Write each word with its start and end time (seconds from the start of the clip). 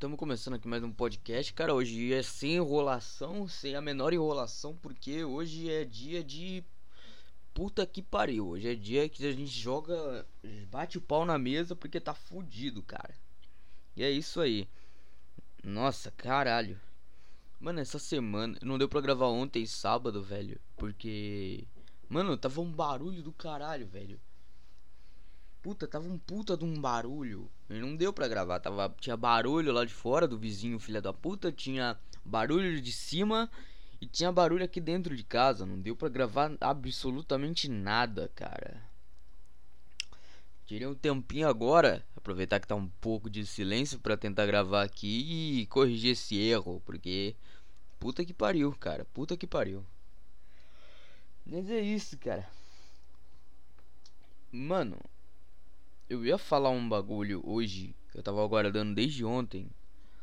Estamos 0.00 0.18
começando 0.18 0.54
aqui 0.54 0.66
mais 0.66 0.82
um 0.82 0.90
podcast, 0.90 1.52
cara. 1.52 1.74
Hoje 1.74 2.14
é 2.14 2.22
sem 2.22 2.54
enrolação, 2.54 3.46
sem 3.46 3.76
a 3.76 3.82
menor 3.82 4.14
enrolação, 4.14 4.74
porque 4.74 5.22
hoje 5.24 5.70
é 5.70 5.84
dia 5.84 6.24
de 6.24 6.64
puta 7.52 7.84
que 7.84 8.00
pariu. 8.00 8.48
Hoje 8.48 8.66
é 8.66 8.74
dia 8.74 9.10
que 9.10 9.26
a 9.26 9.30
gente 9.30 9.50
joga, 9.50 10.26
bate 10.70 10.96
o 10.96 11.02
pau 11.02 11.26
na 11.26 11.38
mesa 11.38 11.76
porque 11.76 12.00
tá 12.00 12.14
fudido, 12.14 12.82
cara. 12.82 13.14
E 13.94 14.02
é 14.02 14.10
isso 14.10 14.40
aí. 14.40 14.66
Nossa, 15.62 16.10
caralho. 16.12 16.80
Mano, 17.60 17.78
essa 17.78 17.98
semana 17.98 18.58
não 18.62 18.78
deu 18.78 18.88
pra 18.88 19.02
gravar 19.02 19.26
ontem, 19.26 19.66
sábado, 19.66 20.22
velho, 20.22 20.58
porque 20.78 21.66
mano, 22.08 22.38
tava 22.38 22.62
um 22.62 22.72
barulho 22.72 23.22
do 23.22 23.32
caralho, 23.32 23.86
velho. 23.86 24.18
Puta, 25.62 25.86
tava 25.86 26.08
um 26.08 26.16
puta 26.16 26.56
de 26.56 26.64
um 26.64 26.80
barulho. 26.80 27.50
E 27.68 27.74
não 27.74 27.94
deu 27.94 28.12
pra 28.12 28.26
gravar. 28.26 28.60
Tava, 28.60 28.94
tinha 28.98 29.16
barulho 29.16 29.72
lá 29.72 29.84
de 29.84 29.92
fora 29.92 30.26
do 30.26 30.38
vizinho, 30.38 30.78
filha 30.78 31.02
da 31.02 31.12
puta. 31.12 31.52
Tinha 31.52 31.98
barulho 32.24 32.80
de 32.80 32.92
cima. 32.92 33.50
E 34.00 34.06
tinha 34.06 34.32
barulho 34.32 34.64
aqui 34.64 34.80
dentro 34.80 35.14
de 35.14 35.22
casa. 35.22 35.66
Não 35.66 35.78
deu 35.78 35.94
pra 35.94 36.08
gravar 36.08 36.56
absolutamente 36.60 37.68
nada, 37.68 38.30
cara. 38.34 38.82
Tirei 40.64 40.86
um 40.86 40.94
tempinho 40.94 41.46
agora. 41.46 42.06
Aproveitar 42.16 42.58
que 42.58 42.66
tá 42.66 42.74
um 42.74 42.88
pouco 43.00 43.28
de 43.28 43.44
silêncio 43.44 43.98
para 43.98 44.16
tentar 44.16 44.46
gravar 44.46 44.82
aqui 44.82 45.60
e 45.60 45.66
corrigir 45.66 46.12
esse 46.12 46.38
erro. 46.38 46.80
Porque. 46.86 47.36
Puta 47.98 48.24
que 48.24 48.32
pariu, 48.32 48.72
cara. 48.72 49.04
Puta 49.12 49.36
que 49.36 49.46
pariu. 49.46 49.84
Mas 51.44 51.68
é 51.68 51.80
isso, 51.80 52.16
cara. 52.16 52.48
Mano, 54.52 54.96
eu 56.10 56.26
ia 56.26 56.36
falar 56.36 56.70
um 56.70 56.88
bagulho 56.88 57.40
hoje, 57.44 57.94
que 58.10 58.18
eu 58.18 58.22
tava 58.22 58.42
aguardando 58.42 58.92
desde 58.96 59.24
ontem. 59.24 59.70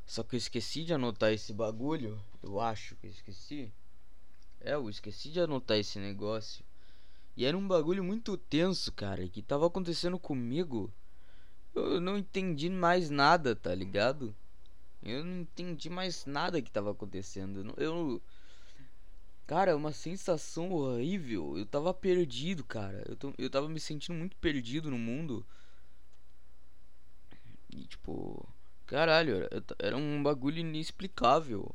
Só 0.05 0.21
que 0.21 0.35
eu 0.35 0.37
esqueci 0.37 0.83
de 0.83 0.93
anotar 0.93 1.31
esse 1.31 1.53
bagulho. 1.53 2.21
Eu 2.43 2.59
acho 2.59 2.97
que 2.97 3.07
eu 3.07 3.09
esqueci. 3.09 3.71
É, 4.59 4.73
eu 4.73 4.89
esqueci 4.89 5.29
de 5.29 5.39
anotar 5.39 5.77
esse 5.77 5.97
negócio. 5.97 6.65
E 7.37 7.45
era 7.45 7.57
um 7.57 7.65
bagulho 7.65 8.03
muito 8.03 8.35
tenso, 8.35 8.91
cara, 8.91 9.29
que 9.29 9.41
tava 9.41 9.65
acontecendo 9.65 10.19
comigo. 10.19 10.91
Eu 11.73 12.01
não 12.01 12.17
entendi 12.17 12.69
mais 12.69 13.09
nada, 13.09 13.55
tá 13.55 13.73
ligado? 13.73 14.35
Eu 15.01 15.23
não 15.23 15.41
entendi 15.41 15.89
mais 15.89 16.25
nada 16.25 16.61
que 16.61 16.69
tava 16.69 16.91
acontecendo. 16.91 17.73
Eu. 17.77 18.21
Cara, 19.45 19.77
uma 19.77 19.93
sensação 19.93 20.69
horrível. 20.73 21.57
Eu 21.57 21.65
tava 21.65 21.93
perdido, 21.93 22.65
cara. 22.65 23.05
Eu, 23.07 23.15
tô, 23.15 23.33
eu 23.37 23.49
tava 23.49 23.69
me 23.69 23.79
sentindo 23.79 24.17
muito 24.17 24.35
perdido 24.35 24.91
no 24.91 24.97
mundo. 24.97 25.45
E 27.69 27.85
tipo, 27.85 28.47
caralho, 28.85 29.47
era, 29.79 29.97
um 29.97 30.21
bagulho 30.21 30.59
inexplicável. 30.59 31.73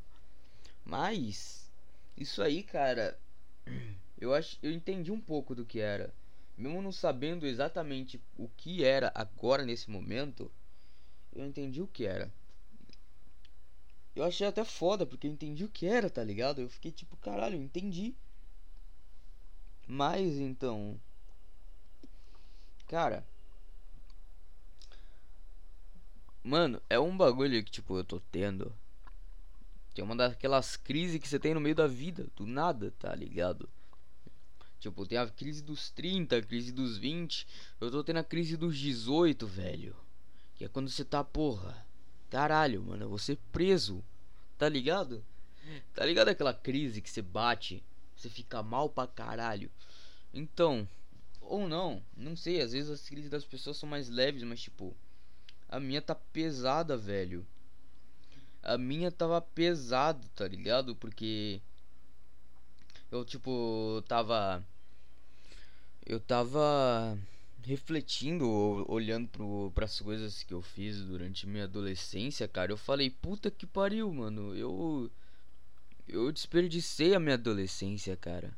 Mas 0.84 1.70
isso 2.16 2.42
aí, 2.42 2.62
cara, 2.62 3.18
eu 4.18 4.34
acho, 4.34 4.58
eu 4.62 4.72
entendi 4.72 5.10
um 5.10 5.20
pouco 5.20 5.54
do 5.54 5.64
que 5.64 5.80
era. 5.80 6.12
Mesmo 6.56 6.82
não 6.82 6.92
sabendo 6.92 7.46
exatamente 7.46 8.20
o 8.36 8.48
que 8.48 8.84
era 8.84 9.10
agora 9.14 9.64
nesse 9.64 9.90
momento, 9.90 10.50
eu 11.34 11.44
entendi 11.44 11.80
o 11.80 11.86
que 11.86 12.04
era. 12.04 12.32
Eu 14.14 14.24
achei 14.24 14.46
até 14.46 14.64
foda, 14.64 15.06
porque 15.06 15.26
eu 15.26 15.30
entendi 15.30 15.64
o 15.64 15.68
que 15.68 15.86
era, 15.86 16.10
tá 16.10 16.22
ligado? 16.22 16.60
Eu 16.60 16.68
fiquei 16.68 16.92
tipo, 16.92 17.16
caralho, 17.16 17.56
eu 17.56 17.62
entendi. 17.62 18.14
Mas 19.86 20.36
então. 20.38 21.00
Cara, 22.86 23.26
Mano, 26.42 26.82
é 26.90 26.98
um 26.98 27.16
bagulho 27.16 27.62
que, 27.62 27.70
tipo, 27.70 27.96
eu 27.96 28.04
tô 28.04 28.20
tendo. 28.32 28.72
Que 29.94 30.00
é 30.00 30.04
uma 30.04 30.16
daquelas 30.16 30.76
crises 30.76 31.20
que 31.20 31.28
você 31.28 31.38
tem 31.38 31.54
no 31.54 31.60
meio 31.60 31.74
da 31.74 31.86
vida, 31.86 32.26
do 32.34 32.46
nada, 32.46 32.92
tá 32.98 33.14
ligado? 33.14 33.68
Tipo, 34.80 35.06
tem 35.06 35.18
a 35.18 35.28
crise 35.28 35.62
dos 35.62 35.90
30, 35.90 36.36
a 36.36 36.42
crise 36.42 36.72
dos 36.72 36.98
20. 36.98 37.46
Eu 37.80 37.90
tô 37.90 38.02
tendo 38.02 38.18
a 38.18 38.24
crise 38.24 38.56
dos 38.56 38.76
18, 38.76 39.46
velho. 39.46 39.94
Que 40.56 40.64
é 40.64 40.68
quando 40.68 40.88
você 40.88 41.04
tá, 41.04 41.22
porra. 41.22 41.86
Caralho, 42.28 42.82
mano, 42.82 43.08
você 43.08 43.38
preso. 43.52 44.02
Tá 44.58 44.68
ligado? 44.68 45.24
Tá 45.94 46.04
ligado 46.04 46.28
aquela 46.28 46.52
crise 46.52 47.00
que 47.00 47.10
você 47.10 47.22
bate, 47.22 47.82
você 48.16 48.28
fica 48.28 48.62
mal 48.62 48.88
pra 48.88 49.06
caralho. 49.06 49.70
Então, 50.34 50.88
ou 51.40 51.68
não, 51.68 52.02
não 52.16 52.36
sei, 52.36 52.60
às 52.60 52.72
vezes 52.72 52.90
as 52.90 53.08
crises 53.08 53.30
das 53.30 53.44
pessoas 53.44 53.76
são 53.76 53.88
mais 53.88 54.08
leves, 54.08 54.42
mas 54.42 54.60
tipo, 54.60 54.96
a 55.72 55.80
minha 55.80 56.02
tá 56.02 56.14
pesada, 56.14 56.98
velho. 56.98 57.46
A 58.62 58.76
minha 58.76 59.10
tava 59.10 59.40
pesado, 59.40 60.28
tá 60.36 60.46
ligado? 60.46 60.94
Porque 60.94 61.62
eu 63.10 63.24
tipo 63.24 64.04
tava 64.06 64.62
eu 66.04 66.20
tava 66.20 67.18
refletindo, 67.64 68.46
olhando 68.86 69.72
para 69.74 69.86
as 69.86 69.98
coisas 69.98 70.42
que 70.42 70.52
eu 70.52 70.60
fiz 70.60 71.00
durante 71.00 71.46
minha 71.46 71.64
adolescência, 71.64 72.46
cara. 72.46 72.70
Eu 72.72 72.76
falei, 72.76 73.08
puta 73.08 73.50
que 73.50 73.66
pariu, 73.66 74.12
mano. 74.12 74.54
Eu 74.54 75.10
eu 76.06 76.30
desperdicei 76.30 77.14
a 77.14 77.20
minha 77.20 77.36
adolescência, 77.36 78.14
cara. 78.14 78.54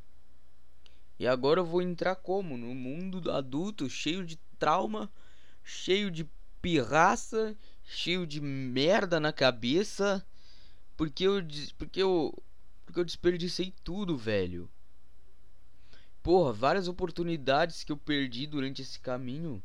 E 1.17 1.29
agora 1.29 1.61
eu 1.61 1.65
vou 1.65 1.81
entrar 1.81 2.17
como? 2.17 2.57
No 2.57 2.75
mundo 2.75 3.31
adulto, 3.31 3.89
cheio 3.89 4.27
de 4.27 4.37
trauma, 4.59 5.09
cheio 5.63 6.11
de 6.11 6.29
pirraça, 6.65 7.55
cheio 7.83 8.27
de 8.27 8.41
merda 8.41 9.21
na 9.21 9.35
cabeça, 9.35 10.27
porque 10.97 11.23
eu 11.23 11.43
porque 11.77 12.03
eu 12.03 12.43
porque 12.87 13.01
eu 13.01 13.05
desperdicei 13.05 13.75
tudo, 13.85 14.17
velho. 14.17 14.67
Porra, 16.23 16.55
várias 16.55 16.89
oportunidades 16.89 17.85
que 17.85 17.93
eu 17.93 17.99
perdi 17.99 18.47
durante 18.47 18.81
esse 18.81 18.99
caminho. 18.99 19.63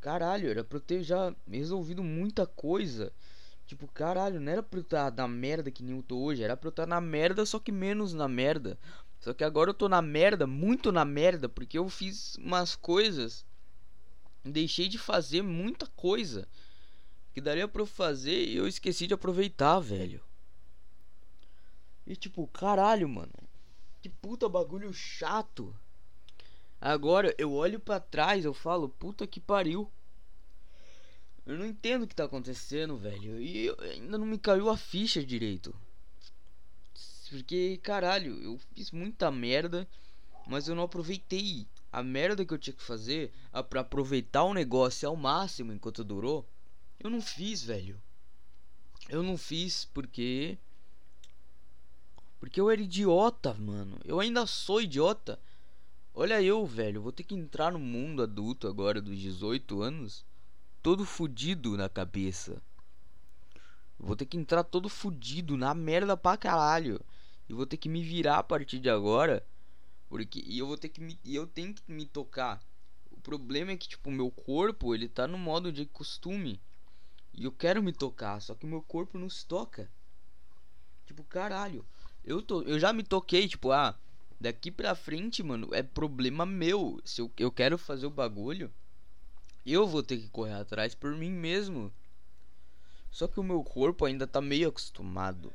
Caralho, 0.00 0.48
era 0.48 0.62
pra 0.62 0.76
eu 0.76 0.80
ter 0.80 1.02
já 1.02 1.34
resolvido 1.50 2.04
muita 2.04 2.46
coisa. 2.46 3.12
Tipo, 3.66 3.88
caralho, 3.88 4.38
não 4.38 4.52
era 4.52 4.62
pra 4.62 4.78
eu 4.78 4.82
estar 4.82 5.12
na 5.12 5.26
merda 5.26 5.68
que 5.68 5.82
nem 5.82 5.96
eu 5.96 6.02
tô 6.04 6.20
hoje. 6.20 6.44
Era 6.44 6.56
pra 6.56 6.68
eu 6.68 6.70
estar 6.70 6.86
na 6.86 7.00
merda, 7.00 7.44
só 7.44 7.58
que 7.58 7.72
menos 7.72 8.14
na 8.14 8.28
merda. 8.28 8.78
Só 9.18 9.34
que 9.34 9.42
agora 9.42 9.70
eu 9.70 9.74
tô 9.74 9.88
na 9.88 10.00
merda, 10.00 10.46
muito 10.46 10.92
na 10.92 11.04
merda, 11.04 11.48
porque 11.48 11.76
eu 11.76 11.88
fiz 11.88 12.36
umas 12.36 12.76
coisas 12.76 13.44
deixei 14.44 14.88
de 14.88 14.98
fazer 14.98 15.42
muita 15.42 15.86
coisa 15.88 16.48
que 17.32 17.40
daria 17.40 17.68
para 17.68 17.82
eu 17.82 17.86
fazer 17.86 18.46
e 18.46 18.56
eu 18.56 18.66
esqueci 18.66 19.06
de 19.06 19.14
aproveitar, 19.14 19.78
velho. 19.80 20.22
E 22.06 22.16
tipo, 22.16 22.46
caralho, 22.48 23.08
mano. 23.08 23.32
Que 24.00 24.08
puta 24.08 24.48
bagulho 24.48 24.92
chato. 24.92 25.74
Agora 26.80 27.34
eu 27.38 27.52
olho 27.52 27.78
para 27.78 28.00
trás, 28.00 28.44
eu 28.44 28.54
falo, 28.54 28.88
puta 28.88 29.26
que 29.26 29.40
pariu. 29.40 29.90
Eu 31.44 31.56
não 31.58 31.66
entendo 31.66 32.02
o 32.02 32.06
que 32.06 32.14
tá 32.14 32.24
acontecendo, 32.24 32.96
velho. 32.96 33.40
E 33.40 33.66
eu, 33.66 33.80
ainda 33.80 34.18
não 34.18 34.26
me 34.26 34.38
caiu 34.38 34.68
a 34.68 34.76
ficha 34.76 35.24
direito. 35.24 35.74
Porque, 37.30 37.78
caralho, 37.82 38.42
eu 38.42 38.58
fiz 38.74 38.90
muita 38.90 39.30
merda, 39.30 39.88
mas 40.46 40.68
eu 40.68 40.74
não 40.74 40.84
aproveitei 40.84 41.66
a 41.90 42.02
merda 42.02 42.44
que 42.44 42.52
eu 42.52 42.58
tinha 42.58 42.74
que 42.74 42.82
fazer 42.82 43.32
para 43.68 43.80
aproveitar 43.80 44.44
o 44.44 44.54
negócio 44.54 45.08
ao 45.08 45.16
máximo 45.16 45.72
enquanto 45.72 46.04
durou, 46.04 46.48
eu 47.00 47.08
não 47.08 47.20
fiz, 47.20 47.62
velho. 47.62 48.00
Eu 49.08 49.22
não 49.22 49.38
fiz 49.38 49.86
porque 49.86 50.58
porque 52.38 52.60
eu 52.60 52.70
era 52.70 52.80
idiota, 52.80 53.54
mano. 53.54 53.98
Eu 54.04 54.20
ainda 54.20 54.46
sou 54.46 54.80
idiota. 54.80 55.40
Olha 56.14 56.42
eu, 56.42 56.64
velho, 56.66 57.02
vou 57.02 57.12
ter 57.12 57.22
que 57.22 57.34
entrar 57.34 57.72
no 57.72 57.78
mundo 57.78 58.22
adulto 58.22 58.66
agora 58.66 59.00
dos 59.00 59.18
18 59.18 59.82
anos, 59.82 60.24
todo 60.82 61.04
fudido 61.04 61.76
na 61.76 61.88
cabeça. 61.88 62.62
Vou 63.98 64.14
ter 64.14 64.26
que 64.26 64.36
entrar 64.36 64.62
todo 64.62 64.88
fudido 64.88 65.56
na 65.56 65.74
merda 65.74 66.16
pra 66.16 66.36
caralho. 66.36 67.00
E 67.48 67.52
vou 67.52 67.66
ter 67.66 67.76
que 67.76 67.88
me 67.88 68.02
virar 68.02 68.38
a 68.38 68.42
partir 68.42 68.78
de 68.78 68.90
agora 68.90 69.44
porque 70.08 70.42
e 70.44 70.58
eu 70.58 70.66
vou 70.66 70.76
ter 70.76 70.88
que 70.88 71.00
me 71.00 71.18
eu 71.24 71.46
tenho 71.46 71.74
que 71.74 71.82
me 71.92 72.06
tocar. 72.06 72.62
O 73.10 73.20
problema 73.20 73.72
é 73.72 73.76
que 73.76 73.88
tipo 73.88 74.10
meu 74.10 74.30
corpo, 74.30 74.94
ele 74.94 75.08
tá 75.08 75.26
no 75.26 75.38
modo 75.38 75.70
de 75.70 75.84
costume. 75.84 76.60
E 77.34 77.44
eu 77.44 77.52
quero 77.52 77.82
me 77.82 77.92
tocar, 77.92 78.40
só 78.40 78.54
que 78.54 78.66
meu 78.66 78.82
corpo 78.82 79.18
não 79.18 79.28
se 79.28 79.44
toca. 79.46 79.90
Tipo, 81.06 81.22
caralho. 81.24 81.84
Eu 82.24 82.42
tô 82.42 82.62
eu 82.62 82.78
já 82.78 82.92
me 82.92 83.02
toquei, 83.02 83.46
tipo, 83.46 83.70
ah, 83.70 83.98
daqui 84.40 84.70
pra 84.70 84.94
frente, 84.94 85.42
mano, 85.42 85.68
é 85.72 85.82
problema 85.82 86.44
meu. 86.46 87.00
Se 87.04 87.20
eu, 87.20 87.30
eu 87.38 87.52
quero 87.52 87.78
fazer 87.78 88.06
o 88.06 88.10
bagulho, 88.10 88.72
eu 89.64 89.86
vou 89.86 90.02
ter 90.02 90.18
que 90.18 90.28
correr 90.28 90.54
atrás 90.54 90.94
por 90.94 91.14
mim 91.14 91.30
mesmo. 91.30 91.92
Só 93.10 93.26
que 93.26 93.40
o 93.40 93.44
meu 93.44 93.62
corpo 93.62 94.04
ainda 94.04 94.26
tá 94.26 94.40
meio 94.40 94.68
acostumado 94.68 95.52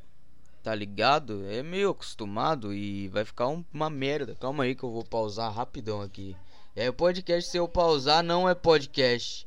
tá 0.64 0.74
ligado? 0.74 1.46
É 1.46 1.62
meio 1.62 1.90
acostumado 1.90 2.74
e 2.74 3.10
vai 3.10 3.26
ficar 3.26 3.50
um, 3.50 3.64
uma 3.72 3.90
merda. 3.90 4.34
Calma 4.36 4.64
aí 4.64 4.74
que 4.74 4.84
eu 4.84 4.92
vou 4.92 5.04
pausar 5.04 5.54
rapidão 5.54 6.02
aqui. 6.02 6.36
É 6.74 6.90
podcast 6.92 7.52
se 7.52 7.58
eu 7.58 7.68
pausar 7.68 8.24
não 8.24 8.48
é 8.50 8.56
podcast. 8.56 9.46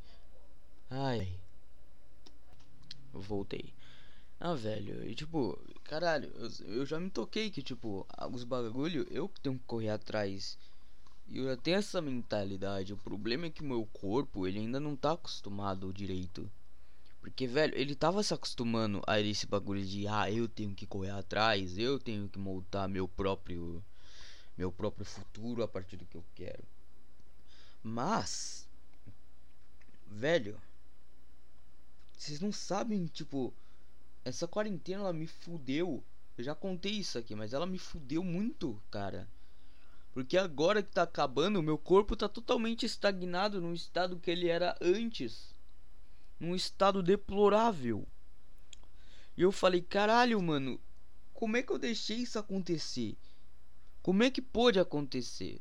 Ai. 0.91 1.27
Eu 3.15 3.21
voltei. 3.23 3.73
Ah, 4.39 4.53
velho, 4.53 5.09
e 5.09 5.15
tipo, 5.15 5.59
caralho, 5.83 6.31
eu, 6.37 6.75
eu 6.75 6.87
já 6.87 7.01
me 7.01 7.09
toquei 7.09 7.51
que, 7.51 7.63
tipo, 7.63 8.07
os 8.31 8.45
bagulho 8.45 9.07
eu 9.11 9.27
que 9.27 9.41
tenho 9.41 9.59
que 9.59 9.65
correr 9.65 9.89
atrás. 9.89 10.59
E 11.27 11.39
eu 11.39 11.47
já 11.47 11.57
tenho 11.57 11.79
essa 11.79 12.03
mentalidade. 12.03 12.93
O 12.93 12.99
problema 12.99 13.47
é 13.47 13.51
que 13.51 13.65
meu 13.65 13.87
corpo, 13.87 14.47
ele 14.47 14.59
ainda 14.59 14.79
não 14.79 14.95
tá 14.95 15.13
acostumado 15.13 15.93
direito. 15.95 16.49
Porque, 17.27 17.45
velho, 17.45 17.77
ele 17.77 17.97
tava 17.97 18.23
se 18.23 18.33
acostumando 18.33 19.03
a 19.05 19.21
esse 19.21 19.49
bagulho 19.49 19.85
de, 19.85 20.07
ah, 20.07 20.31
eu 20.31 20.47
tenho 20.47 20.73
que 20.73 20.87
correr 20.87 21.11
atrás, 21.11 21.77
eu 21.77 21.99
tenho 21.99 22.29
que 22.29 22.39
montar 22.39 22.87
meu 22.87 23.09
próprio 23.09 23.85
meu 24.57 24.71
próprio 24.71 25.05
futuro 25.05 25.61
a 25.61 25.67
partir 25.67 25.97
do 25.97 26.07
que 26.07 26.17
eu 26.17 26.25
quero. 26.37 26.63
Mas 27.83 28.69
velho, 30.07 30.57
vocês 32.17 32.39
não 32.39 32.53
sabem, 32.53 33.07
tipo, 33.07 33.53
essa 34.25 34.47
quarentena 34.47 35.01
ela 35.01 35.13
me 35.13 35.27
fudeu. 35.27 36.05
Eu 36.39 36.45
já 36.45 36.55
contei 36.55 36.93
isso 36.93 37.19
aqui, 37.19 37.35
mas 37.35 37.53
ela 37.53 37.67
me 37.67 37.77
fudeu 37.77 38.23
muito, 38.23 38.81
cara. 38.89 39.29
Porque 40.15 40.39
agora 40.39 40.81
que 40.81 40.93
tá 40.93 41.03
acabando, 41.03 41.61
meu 41.61 41.77
corpo 41.77 42.15
tá 42.15 42.29
totalmente 42.29 42.87
estagnado 42.87 43.61
no 43.61 43.75
estado 43.75 44.17
que 44.17 44.31
ele 44.31 44.47
era 44.47 44.79
antes. 44.81 45.56
Num 46.39 46.55
estado 46.55 47.03
deplorável. 47.03 48.07
E 49.37 49.43
eu 49.43 49.53
falei, 49.53 49.83
caralho, 49.83 50.41
mano, 50.41 50.81
como 51.35 51.57
é 51.57 51.63
que 51.63 51.71
eu 51.71 51.79
deixei 51.79 52.19
isso 52.19 52.39
acontecer? 52.39 53.17
Como 54.03 54.23
é 54.23 54.31
que 54.31 54.41
pôde 54.41 54.79
acontecer? 54.79 55.61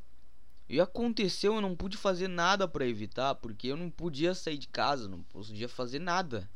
E 0.68 0.80
aconteceu, 0.80 1.56
eu 1.56 1.62
não 1.62 1.76
pude 1.76 1.98
fazer 1.98 2.28
nada 2.28 2.68
para 2.68 2.88
evitar, 2.88 3.36
porque 3.36 3.68
eu 3.68 3.78
não 3.78 3.90
podia 3.90 4.34
sair 4.34 4.58
de 4.58 4.68
casa, 4.68 5.08
não 5.08 5.22
podia 5.22 5.70
fazer 5.70 6.00
nada. 6.00 6.50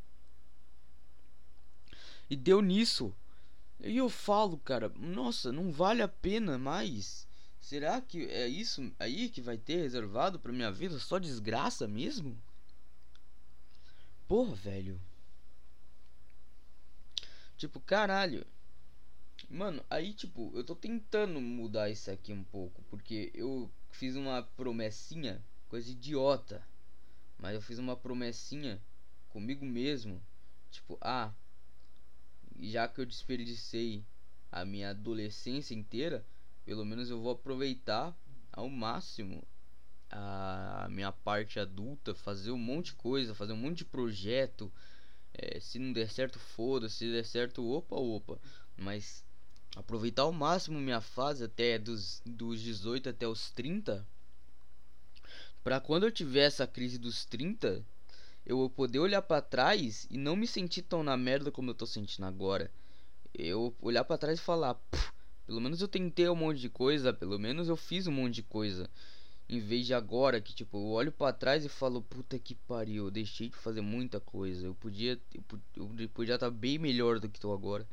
E 2.28 2.36
deu 2.36 2.60
nisso. 2.60 3.14
E 3.78 3.96
eu 3.96 4.08
falo, 4.08 4.58
cara, 4.58 4.92
nossa, 4.98 5.52
não 5.52 5.70
vale 5.70 6.02
a 6.02 6.08
pena 6.08 6.58
mais. 6.58 7.26
Será 7.60 8.00
que 8.00 8.24
é 8.26 8.48
isso 8.48 8.92
aí 8.98 9.28
que 9.28 9.40
vai 9.40 9.58
ter 9.58 9.76
reservado 9.76 10.40
pra 10.40 10.52
minha 10.52 10.72
vida? 10.72 10.98
Só 10.98 11.18
desgraça 11.18 11.86
mesmo? 11.86 12.36
Porra, 14.30 14.54
velho. 14.54 15.00
Tipo, 17.56 17.80
caralho. 17.80 18.46
Mano, 19.48 19.84
aí 19.90 20.14
tipo, 20.14 20.52
eu 20.54 20.62
tô 20.62 20.76
tentando 20.76 21.40
mudar 21.40 21.90
isso 21.90 22.12
aqui 22.12 22.32
um 22.32 22.44
pouco, 22.44 22.80
porque 22.84 23.32
eu 23.34 23.68
fiz 23.90 24.14
uma 24.14 24.40
promessinha, 24.40 25.44
coisa 25.68 25.90
idiota. 25.90 26.64
Mas 27.38 27.56
eu 27.56 27.60
fiz 27.60 27.80
uma 27.80 27.96
promessinha 27.96 28.80
comigo 29.30 29.66
mesmo, 29.66 30.22
tipo, 30.70 30.96
ah, 31.00 31.34
já 32.56 32.86
que 32.86 33.00
eu 33.00 33.06
desperdicei 33.06 34.04
a 34.52 34.64
minha 34.64 34.90
adolescência 34.90 35.74
inteira, 35.74 36.24
pelo 36.64 36.84
menos 36.84 37.10
eu 37.10 37.20
vou 37.20 37.32
aproveitar 37.32 38.16
ao 38.52 38.68
máximo 38.68 39.42
a 40.10 40.88
minha 40.90 41.12
parte 41.12 41.60
adulta, 41.60 42.14
fazer 42.14 42.50
um 42.50 42.58
monte 42.58 42.86
de 42.86 42.94
coisa, 42.94 43.34
fazer 43.34 43.52
um 43.52 43.56
monte 43.56 43.78
de 43.78 43.84
projeto. 43.84 44.72
É, 45.32 45.60
se 45.60 45.78
não 45.78 45.92
der 45.92 46.10
certo, 46.10 46.38
foda. 46.38 46.88
Se 46.88 47.10
der 47.10 47.24
certo, 47.24 47.64
opa, 47.64 47.96
opa. 47.96 48.38
Mas 48.76 49.24
aproveitar 49.76 50.22
ao 50.22 50.32
máximo 50.32 50.80
minha 50.80 51.00
fase 51.00 51.44
até 51.44 51.78
dos, 51.78 52.20
dos 52.26 52.60
18 52.60 53.10
até 53.10 53.26
os 53.26 53.50
30 53.52 54.06
para 55.62 55.80
quando 55.80 56.04
eu 56.04 56.10
tiver 56.10 56.46
essa 56.46 56.66
crise 56.66 56.98
dos 56.98 57.24
30 57.24 57.84
eu 58.44 58.68
poder 58.70 58.98
olhar 58.98 59.22
para 59.22 59.40
trás 59.42 60.06
e 60.10 60.18
não 60.18 60.34
me 60.34 60.46
sentir 60.46 60.82
tão 60.82 61.04
na 61.04 61.16
merda 61.16 61.52
como 61.52 61.70
eu 61.70 61.74
tô 61.74 61.86
sentindo 61.86 62.24
agora 62.24 62.70
eu 63.32 63.74
olhar 63.80 64.02
para 64.04 64.18
trás 64.18 64.40
e 64.40 64.42
falar 64.42 64.74
pelo 65.46 65.60
menos 65.60 65.80
eu 65.80 65.88
tentei 65.88 66.28
um 66.28 66.34
monte 66.34 66.60
de 66.60 66.68
coisa 66.68 67.12
pelo 67.12 67.38
menos 67.38 67.68
eu 67.68 67.76
fiz 67.76 68.08
um 68.08 68.12
monte 68.12 68.36
de 68.36 68.42
coisa 68.42 68.90
em 69.50 69.60
vez 69.60 69.86
de 69.86 69.92
agora 69.92 70.40
que 70.40 70.54
tipo 70.54 70.78
eu 70.78 70.86
olho 70.86 71.12
para 71.12 71.32
trás 71.32 71.64
e 71.64 71.68
falo 71.68 72.00
puta 72.00 72.38
que 72.38 72.54
pariu 72.54 73.06
eu 73.06 73.10
deixei 73.10 73.48
de 73.48 73.56
fazer 73.56 73.80
muita 73.80 74.20
coisa 74.20 74.66
eu 74.66 74.74
podia 74.74 75.20
eu, 75.34 75.44
eu 75.76 76.08
podia 76.08 76.36
estar 76.36 76.46
tá 76.46 76.50
bem 76.50 76.78
melhor 76.78 77.18
do 77.18 77.28
que 77.28 77.40
tô 77.40 77.52
agora 77.52 77.86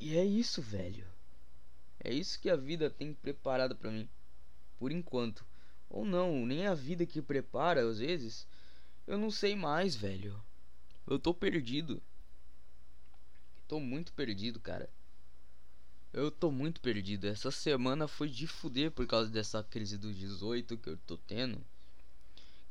e 0.00 0.16
é 0.16 0.24
isso, 0.24 0.62
velho. 0.62 1.04
É 1.98 2.12
isso 2.12 2.38
que 2.38 2.48
a 2.48 2.54
vida 2.54 2.88
tem 2.88 3.12
preparado 3.12 3.74
para 3.74 3.90
mim. 3.90 4.08
Por 4.78 4.92
enquanto. 4.92 5.44
Ou 5.90 6.04
não, 6.04 6.46
nem 6.46 6.66
a 6.66 6.74
vida 6.74 7.04
que 7.04 7.20
prepara 7.20 7.80
às 7.80 7.98
vezes. 7.98 8.46
Eu 9.06 9.18
não 9.18 9.30
sei 9.30 9.56
mais, 9.56 9.96
velho. 9.96 10.40
Eu 11.04 11.18
tô 11.18 11.34
perdido. 11.34 12.00
Tô 13.66 13.80
muito 13.80 14.12
perdido, 14.12 14.60
cara. 14.60 14.88
Eu 16.18 16.32
tô 16.32 16.50
muito 16.50 16.80
perdido. 16.80 17.28
Essa 17.28 17.48
semana 17.48 18.08
foi 18.08 18.28
de 18.28 18.48
fuder 18.48 18.90
por 18.90 19.06
causa 19.06 19.30
dessa 19.30 19.62
crise 19.62 19.96
dos 19.96 20.16
18 20.16 20.76
que 20.76 20.90
eu 20.90 20.96
tô 21.06 21.16
tendo. 21.16 21.64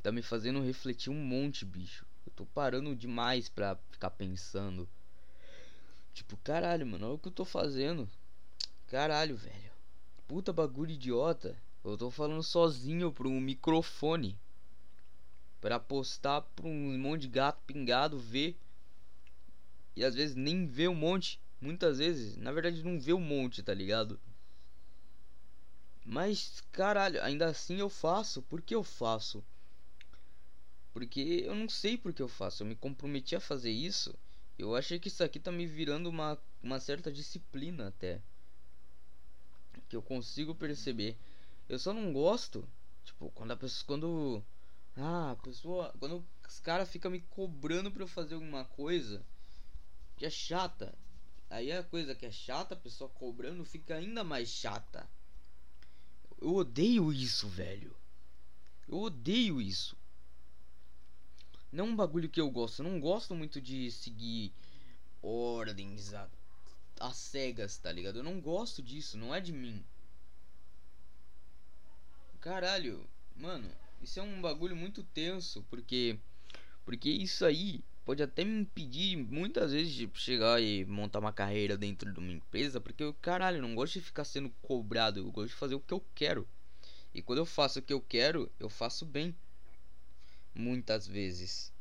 Tá 0.04 0.12
me 0.12 0.22
fazendo 0.22 0.62
refletir 0.62 1.10
um 1.10 1.16
monte, 1.16 1.64
bicho. 1.64 2.06
Eu 2.26 2.34
tô 2.34 2.46
parando 2.48 2.94
demais 2.94 3.48
pra 3.48 3.78
ficar 3.90 4.10
pensando. 4.10 4.86
Tipo, 6.14 6.36
caralho, 6.44 6.86
mano, 6.86 7.06
olha 7.06 7.16
o 7.16 7.18
que 7.18 7.30
eu 7.30 7.32
tô 7.32 7.46
fazendo. 7.46 8.10
Caralho, 8.88 9.38
velho. 9.38 9.72
Puta 10.28 10.52
bagulho 10.52 10.92
idiota. 10.92 11.58
Eu 11.86 11.98
tô 11.98 12.12
falando 12.12 12.44
sozinho 12.44 13.14
pro 13.14 13.30
um 13.30 13.40
microfone. 13.40 14.38
Pra 15.62 15.80
postar 15.80 16.42
pra 16.42 16.68
um 16.68 17.00
monte 17.00 17.22
de 17.22 17.28
gato 17.30 17.62
pingado 17.66 18.20
ver. 18.20 18.58
E 19.96 20.04
às 20.04 20.16
vezes 20.16 20.36
nem 20.36 20.68
ver 20.68 20.90
um 20.90 20.96
monte. 20.96 21.40
Muitas 21.60 21.98
vezes, 21.98 22.38
na 22.38 22.52
verdade, 22.52 22.84
não 22.84 23.00
vê 23.00 23.14
um 23.14 23.20
monte, 23.20 23.64
tá 23.64 23.74
ligado? 23.74 24.20
Mas, 26.06 26.64
caralho, 26.72 27.22
ainda 27.22 27.48
assim 27.48 27.80
eu 27.80 27.90
faço. 27.90 28.42
Por 28.44 28.62
que 28.62 28.74
eu 28.74 28.84
faço? 28.84 29.44
Porque 30.94 31.44
eu 31.46 31.54
não 31.54 31.68
sei 31.68 31.98
por 31.98 32.14
que 32.14 32.22
eu 32.22 32.28
faço. 32.28 32.64
Eu 32.64 32.68
me 32.68 32.76
comprometi 32.76 33.36
a 33.36 33.40
fazer 33.40 33.72
isso. 33.72 34.18
Eu 34.58 34.76
achei 34.76 35.00
que 35.00 35.10
isso 35.10 35.24
aqui 35.24 35.40
tá 35.40 35.52
me 35.52 35.68
virando 35.68 36.10
uma, 36.10 36.38
uma 36.64 36.80
certa 36.80 37.12
disciplina 37.12 37.90
até. 37.90 38.22
Que 39.90 39.96
eu 39.96 40.02
consigo 40.02 40.56
perceber. 40.56 41.18
Eu 41.68 41.78
só 41.78 41.94
não 41.94 42.14
gosto. 42.14 42.68
Tipo, 43.04 43.30
quando 43.32 43.52
a 43.52 43.58
pessoa. 43.58 43.86
Quando. 43.86 44.44
Ah, 44.96 45.32
a 45.32 45.36
pessoa. 45.36 45.94
Quando 46.00 46.26
os 46.48 46.60
caras 46.60 46.90
ficam 46.90 47.12
me 47.12 47.20
cobrando 47.20 47.92
pra 47.92 48.04
eu 48.04 48.08
fazer 48.08 48.36
alguma 48.36 48.64
coisa. 48.64 49.22
Que 50.16 50.26
é 50.26 50.30
chata. 50.30 50.98
Aí 51.50 51.72
a 51.72 51.84
coisa 51.84 52.14
que 52.14 52.26
é 52.26 52.32
chata, 52.32 52.74
a 52.74 52.78
pessoa 52.78 53.10
cobrando 53.10 53.64
fica 53.64 53.96
ainda 53.96 54.24
mais 54.24 54.50
chata. 54.50 55.08
Eu 56.42 56.56
odeio 56.56 57.12
isso, 57.12 57.48
velho. 57.48 57.96
Eu 58.88 59.00
odeio 59.00 59.62
isso. 59.62 59.98
Não 61.72 61.86
é 61.86 61.88
um 61.90 61.96
bagulho 61.96 62.30
que 62.30 62.40
eu 62.40 62.50
gosto. 62.50 62.80
Eu 62.80 62.90
não 62.90 63.00
gosto 63.00 63.34
muito 63.34 63.62
de 63.62 63.92
seguir 63.92 64.54
ordens 65.22 66.14
a, 66.14 66.30
a 67.00 67.12
cegas, 67.12 67.78
tá 67.78 67.92
ligado? 67.92 68.18
Eu 68.18 68.24
não 68.24 68.40
gosto 68.40 68.82
disso, 68.82 69.18
não 69.18 69.34
é 69.34 69.40
de 69.40 69.52
mim. 69.52 69.84
Caralho, 72.40 73.06
mano, 73.36 73.70
isso 74.02 74.20
é 74.20 74.24
um 74.24 74.42
bagulho 74.42 74.76
muito 74.76 75.04
tenso, 75.04 75.64
porque 75.70 76.18
porque 76.86 77.10
isso 77.10 77.44
aí 77.46 77.84
pode 78.08 78.24
até 78.24 78.46
me 78.46 78.62
impedir 78.62 79.18
muitas 79.18 79.74
vezes 79.74 79.94
de 79.94 80.10
chegar 80.14 80.62
e 80.64 80.86
montar 80.86 81.20
uma 81.20 81.34
carreira 81.34 81.78
dentro 81.78 82.10
de 82.10 82.18
uma 82.18 82.32
empresa, 82.32 82.80
porque 82.80 83.04
eu, 83.04 83.14
caralho, 83.16 83.62
não 83.62 83.76
gosto 83.76 83.96
de 83.96 84.02
ficar 84.02 84.24
sendo 84.24 84.50
cobrado, 84.62 85.20
eu 85.20 85.30
gosto 85.30 85.50
de 85.50 85.56
fazer 85.56 85.76
o 85.76 85.82
que 85.82 85.94
eu 85.94 86.00
quero. 86.16 86.48
E 87.14 87.22
quando 87.22 87.40
eu 87.40 87.46
faço 87.46 87.80
o 87.80 87.82
que 87.82 87.92
eu 87.92 88.00
quero, 88.00 88.50
eu 88.62 88.70
faço 88.70 89.06
bem 89.06 89.36
muitas 90.56 91.06
vezes. 91.06 91.74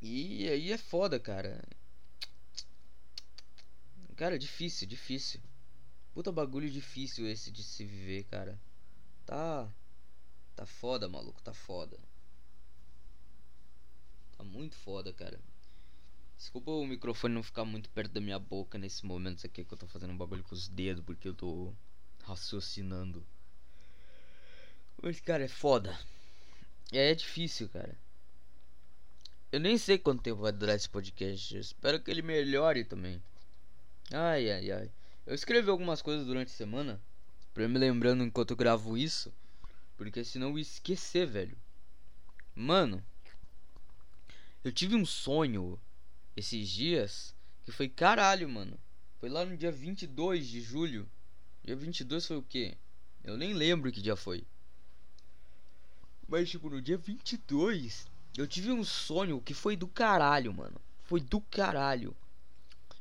E 0.00 0.48
aí 0.48 0.72
é 0.72 0.78
foda, 0.78 1.20
cara. 1.20 1.62
Cara, 4.16 4.38
difícil, 4.38 4.88
difícil. 4.88 5.38
Puta 6.14 6.32
bagulho 6.32 6.70
difícil 6.70 7.28
esse 7.28 7.50
de 7.50 7.62
se 7.62 7.84
viver, 7.84 8.24
cara. 8.24 8.58
Tá. 9.26 9.70
Tá 10.56 10.64
foda, 10.64 11.10
maluco, 11.10 11.42
tá 11.42 11.52
foda. 11.52 11.98
Muito 14.44 14.76
foda, 14.76 15.12
cara. 15.12 15.40
Desculpa 16.36 16.70
o 16.70 16.86
microfone 16.86 17.34
não 17.34 17.42
ficar 17.42 17.64
muito 17.64 17.88
perto 17.90 18.12
da 18.12 18.20
minha 18.20 18.38
boca 18.38 18.76
nesse 18.76 19.06
momento 19.06 19.46
aqui 19.46 19.64
que 19.64 19.72
eu 19.72 19.78
tô 19.78 19.86
fazendo 19.86 20.12
um 20.12 20.16
bagulho 20.16 20.42
com 20.44 20.54
os 20.54 20.68
dedos 20.68 21.02
porque 21.04 21.26
eu 21.26 21.34
tô 21.34 21.72
raciocinando. 22.22 23.24
Mas, 25.02 25.20
cara, 25.20 25.44
é 25.44 25.48
foda. 25.48 25.98
É, 26.92 27.10
é 27.10 27.14
difícil, 27.14 27.68
cara. 27.68 27.96
Eu 29.50 29.60
nem 29.60 29.78
sei 29.78 29.98
quanto 29.98 30.22
tempo 30.22 30.42
vai 30.42 30.52
durar 30.52 30.76
esse 30.76 30.88
podcast. 30.88 31.54
Eu 31.54 31.60
espero 31.60 32.00
que 32.00 32.10
ele 32.10 32.22
melhore 32.22 32.84
também. 32.84 33.22
Ai, 34.12 34.50
ai, 34.50 34.70
ai. 34.70 34.90
Eu 35.26 35.34
escrevi 35.34 35.70
algumas 35.70 36.02
coisas 36.02 36.26
durante 36.26 36.48
a 36.48 36.56
semana. 36.56 37.00
Pra 37.54 37.68
me 37.68 37.78
lembrando 37.78 38.24
enquanto 38.24 38.50
eu 38.50 38.56
gravo 38.56 38.98
isso. 38.98 39.32
Porque 39.96 40.24
senão 40.24 40.50
eu 40.50 40.58
esquecer, 40.58 41.26
velho. 41.26 41.56
Mano. 42.54 43.04
Eu 44.64 44.72
tive 44.72 44.96
um 44.96 45.04
sonho 45.04 45.78
esses 46.34 46.66
dias 46.70 47.34
que 47.66 47.70
foi 47.70 47.86
caralho, 47.86 48.48
mano. 48.48 48.80
Foi 49.20 49.28
lá 49.28 49.44
no 49.44 49.54
dia 49.58 49.70
22 49.70 50.48
de 50.48 50.62
julho. 50.62 51.06
Dia 51.62 51.76
22 51.76 52.26
foi 52.26 52.38
o 52.38 52.42
quê? 52.42 52.74
Eu 53.22 53.36
nem 53.36 53.52
lembro 53.52 53.92
que 53.92 54.00
dia 54.00 54.16
foi. 54.16 54.42
Mas, 56.26 56.48
tipo, 56.48 56.70
no 56.70 56.80
dia 56.80 56.96
22, 56.96 58.06
eu 58.38 58.46
tive 58.46 58.72
um 58.72 58.82
sonho 58.82 59.38
que 59.38 59.52
foi 59.52 59.76
do 59.76 59.86
caralho, 59.86 60.54
mano. 60.54 60.80
Foi 61.02 61.20
do 61.20 61.42
caralho. 61.42 62.16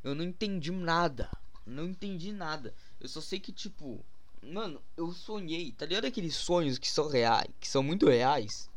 Eu 0.04 0.14
não 0.14 0.26
entendi 0.26 0.70
nada. 0.70 1.32
Não 1.66 1.86
entendi 1.86 2.34
nada. 2.34 2.76
Eu 3.00 3.08
só 3.08 3.22
sei 3.22 3.40
que, 3.40 3.54
tipo, 3.54 4.04
mano, 4.42 4.82
eu 4.98 5.14
sonhei. 5.14 5.72
Tá 5.72 5.86
ligado 5.86 6.04
aqueles 6.04 6.36
sonhos 6.36 6.78
que 6.78 6.92
são 6.92 7.08
reais, 7.08 7.50
que 7.58 7.70
são 7.70 7.82
muito 7.82 8.10
reais? 8.10 8.70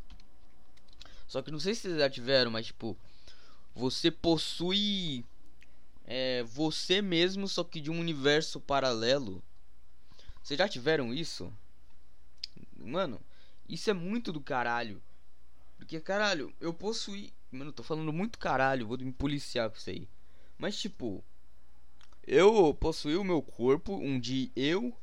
Só 1.27 1.43
que 1.43 1.51
não 1.51 1.59
sei 1.59 1.75
se 1.75 1.83
vocês 1.83 1.99
já 1.99 2.09
tiveram, 2.09 2.51
mas, 2.51 2.67
tipo, 2.67 2.97
você 3.75 4.11
possui 4.11 5.25
é, 6.05 6.43
você 6.45 7.03
mesmo, 7.03 7.49
só 7.49 7.65
que 7.65 7.81
de 7.81 7.91
um 7.91 7.99
universo 7.99 8.61
paralelo. 8.61 9.43
Vocês 10.43 10.57
já 10.57 10.69
tiveram 10.69 11.13
isso? 11.13 11.53
Mano, 12.77 13.21
isso 13.69 13.91
é 13.91 13.93
muito 13.93 14.33
do 14.33 14.41
caralho. 14.41 15.03
Porque, 15.77 16.01
caralho, 16.01 16.55
eu 16.61 16.73
possuí. 16.73 17.33
Mano, 17.51 17.73
tô 17.73 17.83
falando 17.83 18.13
muito 18.13 18.39
caralho, 18.39 18.87
vou 18.87 18.99
me 18.99 19.13
policiar 19.13 19.69
com 19.69 19.77
isso 19.77 19.91
aí. 19.91 20.09
Mas, 20.57 20.79
tipo, 20.79 21.25
eu 22.27 22.73
possuí 22.75 23.17
o 23.17 23.25
meu 23.25 23.43
corpo, 23.43 23.95
um 23.97 24.19
dia 24.19 24.51
eu, 24.57 24.97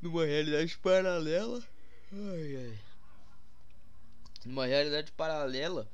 numa 0.00 0.24
realidade 0.24 0.76
paralela. 0.78 1.62
Ai, 2.12 2.56
ai. 2.56 2.87
Numa 4.44 4.66
realidade 4.66 5.12
paralela. 5.12 5.88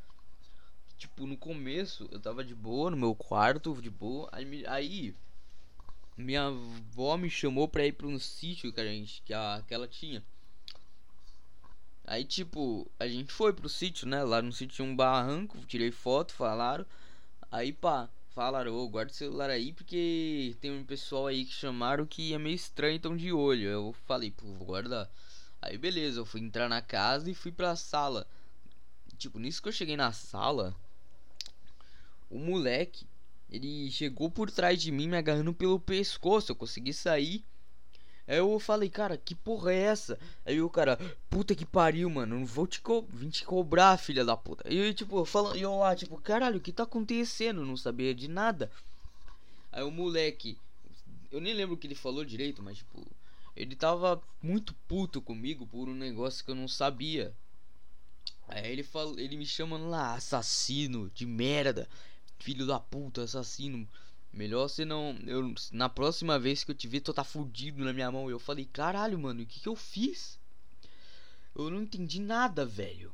Tipo, 0.96 1.26
no 1.26 1.36
começo 1.36 2.08
eu 2.10 2.20
tava 2.20 2.44
de 2.44 2.54
boa 2.54 2.90
no 2.90 2.96
meu 2.96 3.14
quarto, 3.14 3.80
de 3.80 3.90
boa. 3.90 4.28
Aí, 4.32 4.64
aí 4.66 5.14
minha 6.16 6.46
avó 6.46 7.16
me 7.16 7.28
chamou 7.28 7.68
pra 7.68 7.86
ir 7.86 7.92
pra 7.92 8.06
um 8.06 8.18
sítio 8.18 8.72
que 8.72 8.80
a 8.80 8.84
gente 8.84 9.22
que, 9.22 9.34
a, 9.34 9.62
que 9.66 9.74
ela 9.74 9.88
tinha. 9.88 10.22
Aí 12.06 12.24
tipo, 12.24 12.90
a 12.98 13.08
gente 13.08 13.32
foi 13.32 13.52
pro 13.52 13.68
sítio, 13.68 14.06
né? 14.06 14.22
Lá 14.22 14.42
no 14.42 14.52
sítio 14.52 14.76
tinha 14.76 14.88
um 14.88 14.94
barranco, 14.94 15.58
tirei 15.66 15.90
foto, 15.90 16.32
falaram. 16.32 16.86
Aí 17.50 17.72
pá, 17.72 18.08
falaram, 18.34 18.72
ô, 18.74 18.84
oh, 18.84 18.88
guarda 18.88 19.10
o 19.12 19.14
celular 19.14 19.50
aí 19.50 19.72
porque 19.72 20.56
tem 20.60 20.70
um 20.70 20.84
pessoal 20.84 21.26
aí 21.26 21.44
que 21.44 21.52
chamaram 21.52 22.06
que 22.06 22.34
é 22.34 22.38
meio 22.38 22.54
estranho, 22.54 22.96
então 22.96 23.16
de 23.16 23.32
olho. 23.32 23.68
Eu 23.68 23.94
falei, 24.06 24.30
pô, 24.30 24.46
vou 24.46 24.66
guardar. 24.66 25.10
Aí 25.66 25.78
beleza, 25.78 26.20
eu 26.20 26.26
fui 26.26 26.42
entrar 26.42 26.68
na 26.68 26.82
casa 26.82 27.30
e 27.30 27.34
fui 27.34 27.50
pra 27.50 27.74
sala. 27.74 28.26
Tipo, 29.16 29.38
nisso 29.38 29.62
que 29.62 29.68
eu 29.68 29.72
cheguei 29.72 29.96
na 29.96 30.12
sala, 30.12 30.76
o 32.28 32.38
moleque 32.38 33.06
ele 33.50 33.90
chegou 33.90 34.30
por 34.30 34.50
trás 34.50 34.82
de 34.82 34.92
mim, 34.92 35.08
me 35.08 35.16
agarrando 35.16 35.54
pelo 35.54 35.80
pescoço. 35.80 36.52
Eu 36.52 36.56
consegui 36.56 36.92
sair. 36.92 37.42
Aí 38.26 38.36
eu 38.36 38.58
falei, 38.58 38.90
cara, 38.90 39.16
que 39.16 39.34
porra 39.34 39.72
é 39.72 39.78
essa? 39.78 40.18
Aí 40.44 40.60
o 40.60 40.68
cara, 40.68 40.98
puta 41.30 41.54
que 41.54 41.64
pariu, 41.64 42.10
mano, 42.10 42.38
não 42.38 42.44
vou 42.44 42.66
te, 42.66 42.80
co 42.80 43.06
vim 43.10 43.30
te 43.30 43.44
cobrar, 43.44 43.96
filha 43.96 44.24
da 44.24 44.36
puta. 44.36 44.64
E 44.70 44.76
eu, 44.76 44.92
tipo, 44.92 45.24
falando, 45.24 45.56
eu 45.56 45.78
lá, 45.78 45.96
tipo, 45.96 46.20
caralho, 46.20 46.58
o 46.58 46.60
que 46.60 46.72
tá 46.72 46.82
acontecendo? 46.82 47.64
Não 47.64 47.76
sabia 47.76 48.14
de 48.14 48.28
nada. 48.28 48.70
Aí 49.72 49.82
o 49.82 49.90
moleque, 49.90 50.58
eu 51.30 51.40
nem 51.40 51.54
lembro 51.54 51.74
o 51.74 51.78
que 51.78 51.86
ele 51.86 51.94
falou 51.94 52.22
direito, 52.22 52.62
mas, 52.62 52.78
tipo, 52.78 53.06
ele 53.56 53.76
tava 53.76 54.22
muito 54.42 54.74
puto 54.88 55.22
comigo 55.22 55.66
por 55.66 55.88
um 55.88 55.94
negócio 55.94 56.44
que 56.44 56.50
eu 56.50 56.54
não 56.54 56.68
sabia. 56.68 57.34
Aí 58.48 58.70
ele 58.70 58.82
falou, 58.82 59.18
ele 59.18 59.36
me 59.36 59.46
chamando 59.46 59.88
lá, 59.88 60.14
assassino 60.14 61.10
de 61.14 61.24
merda 61.24 61.88
filho 62.44 62.66
da 62.66 62.78
puta, 62.78 63.22
assassino. 63.22 63.88
Melhor 64.32 64.68
você 64.68 64.84
não. 64.84 65.16
Eu, 65.26 65.54
na 65.72 65.88
próxima 65.88 66.38
vez 66.38 66.62
que 66.62 66.70
eu 66.70 66.74
te 66.74 66.86
ver, 66.86 67.00
tu 67.00 67.12
tá 67.12 67.24
fudido 67.24 67.84
na 67.84 67.92
minha 67.92 68.10
mão. 68.10 68.28
Eu 68.28 68.38
falei, 68.38 68.66
caralho, 68.66 69.18
mano, 69.18 69.42
o 69.42 69.46
que, 69.46 69.60
que 69.60 69.68
eu 69.68 69.76
fiz? 69.76 70.38
Eu 71.54 71.70
não 71.70 71.82
entendi 71.82 72.20
nada, 72.20 72.66
velho. 72.66 73.12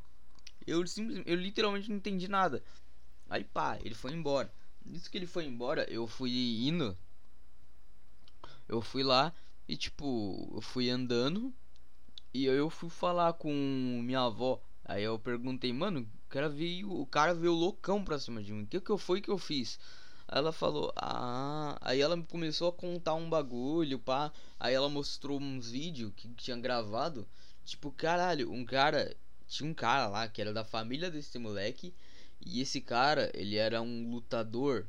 Eu, 0.66 0.82
eu 1.26 1.36
literalmente 1.36 1.88
não 1.88 1.96
entendi 1.96 2.26
nada. 2.26 2.62
Aí 3.28 3.44
pá, 3.44 3.78
ele 3.84 3.94
foi 3.94 4.12
embora. 4.12 4.52
Isso 4.86 5.10
que 5.10 5.18
ele 5.18 5.26
foi 5.26 5.44
embora, 5.44 5.84
eu 5.90 6.06
fui 6.06 6.66
indo. 6.66 6.96
Eu 8.66 8.80
fui 8.80 9.02
lá 9.02 9.32
e 9.70 9.76
tipo, 9.76 10.50
eu 10.52 10.60
fui 10.60 10.90
andando. 10.90 11.54
E 12.34 12.44
eu 12.44 12.68
fui 12.68 12.90
falar 12.90 13.34
com 13.34 13.52
minha 14.02 14.22
avó. 14.22 14.60
Aí 14.84 15.04
eu 15.04 15.16
perguntei, 15.16 15.72
mano, 15.72 16.00
o 16.00 16.28
cara 16.28 16.48
veio, 16.48 16.90
o 16.92 17.06
cara 17.06 17.32
veio 17.32 17.52
loucão 17.52 18.04
pra 18.04 18.18
cima 18.18 18.42
de 18.42 18.52
mim. 18.52 18.64
O 18.64 18.66
que 18.66 18.80
que 18.80 18.98
foi 18.98 19.20
que 19.20 19.30
eu 19.30 19.38
fiz? 19.38 19.78
Ela 20.26 20.52
falou, 20.52 20.92
ah, 20.96 21.78
aí 21.80 22.00
ela 22.00 22.20
começou 22.20 22.68
a 22.68 22.72
contar 22.72 23.14
um 23.14 23.30
bagulho, 23.30 24.00
pá. 24.00 24.32
Aí 24.58 24.74
ela 24.74 24.88
mostrou 24.88 25.40
uns 25.40 25.70
vídeos 25.70 26.12
que 26.16 26.28
tinha 26.30 26.56
gravado. 26.56 27.24
Tipo, 27.64 27.92
caralho, 27.92 28.50
um 28.52 28.64
cara, 28.64 29.16
tinha 29.46 29.70
um 29.70 29.74
cara 29.74 30.08
lá 30.08 30.26
que 30.26 30.40
era 30.40 30.52
da 30.52 30.64
família 30.64 31.12
desse 31.12 31.38
moleque. 31.38 31.94
E 32.40 32.60
esse 32.60 32.80
cara, 32.80 33.30
ele 33.34 33.56
era 33.56 33.80
um 33.80 34.10
lutador. 34.10 34.88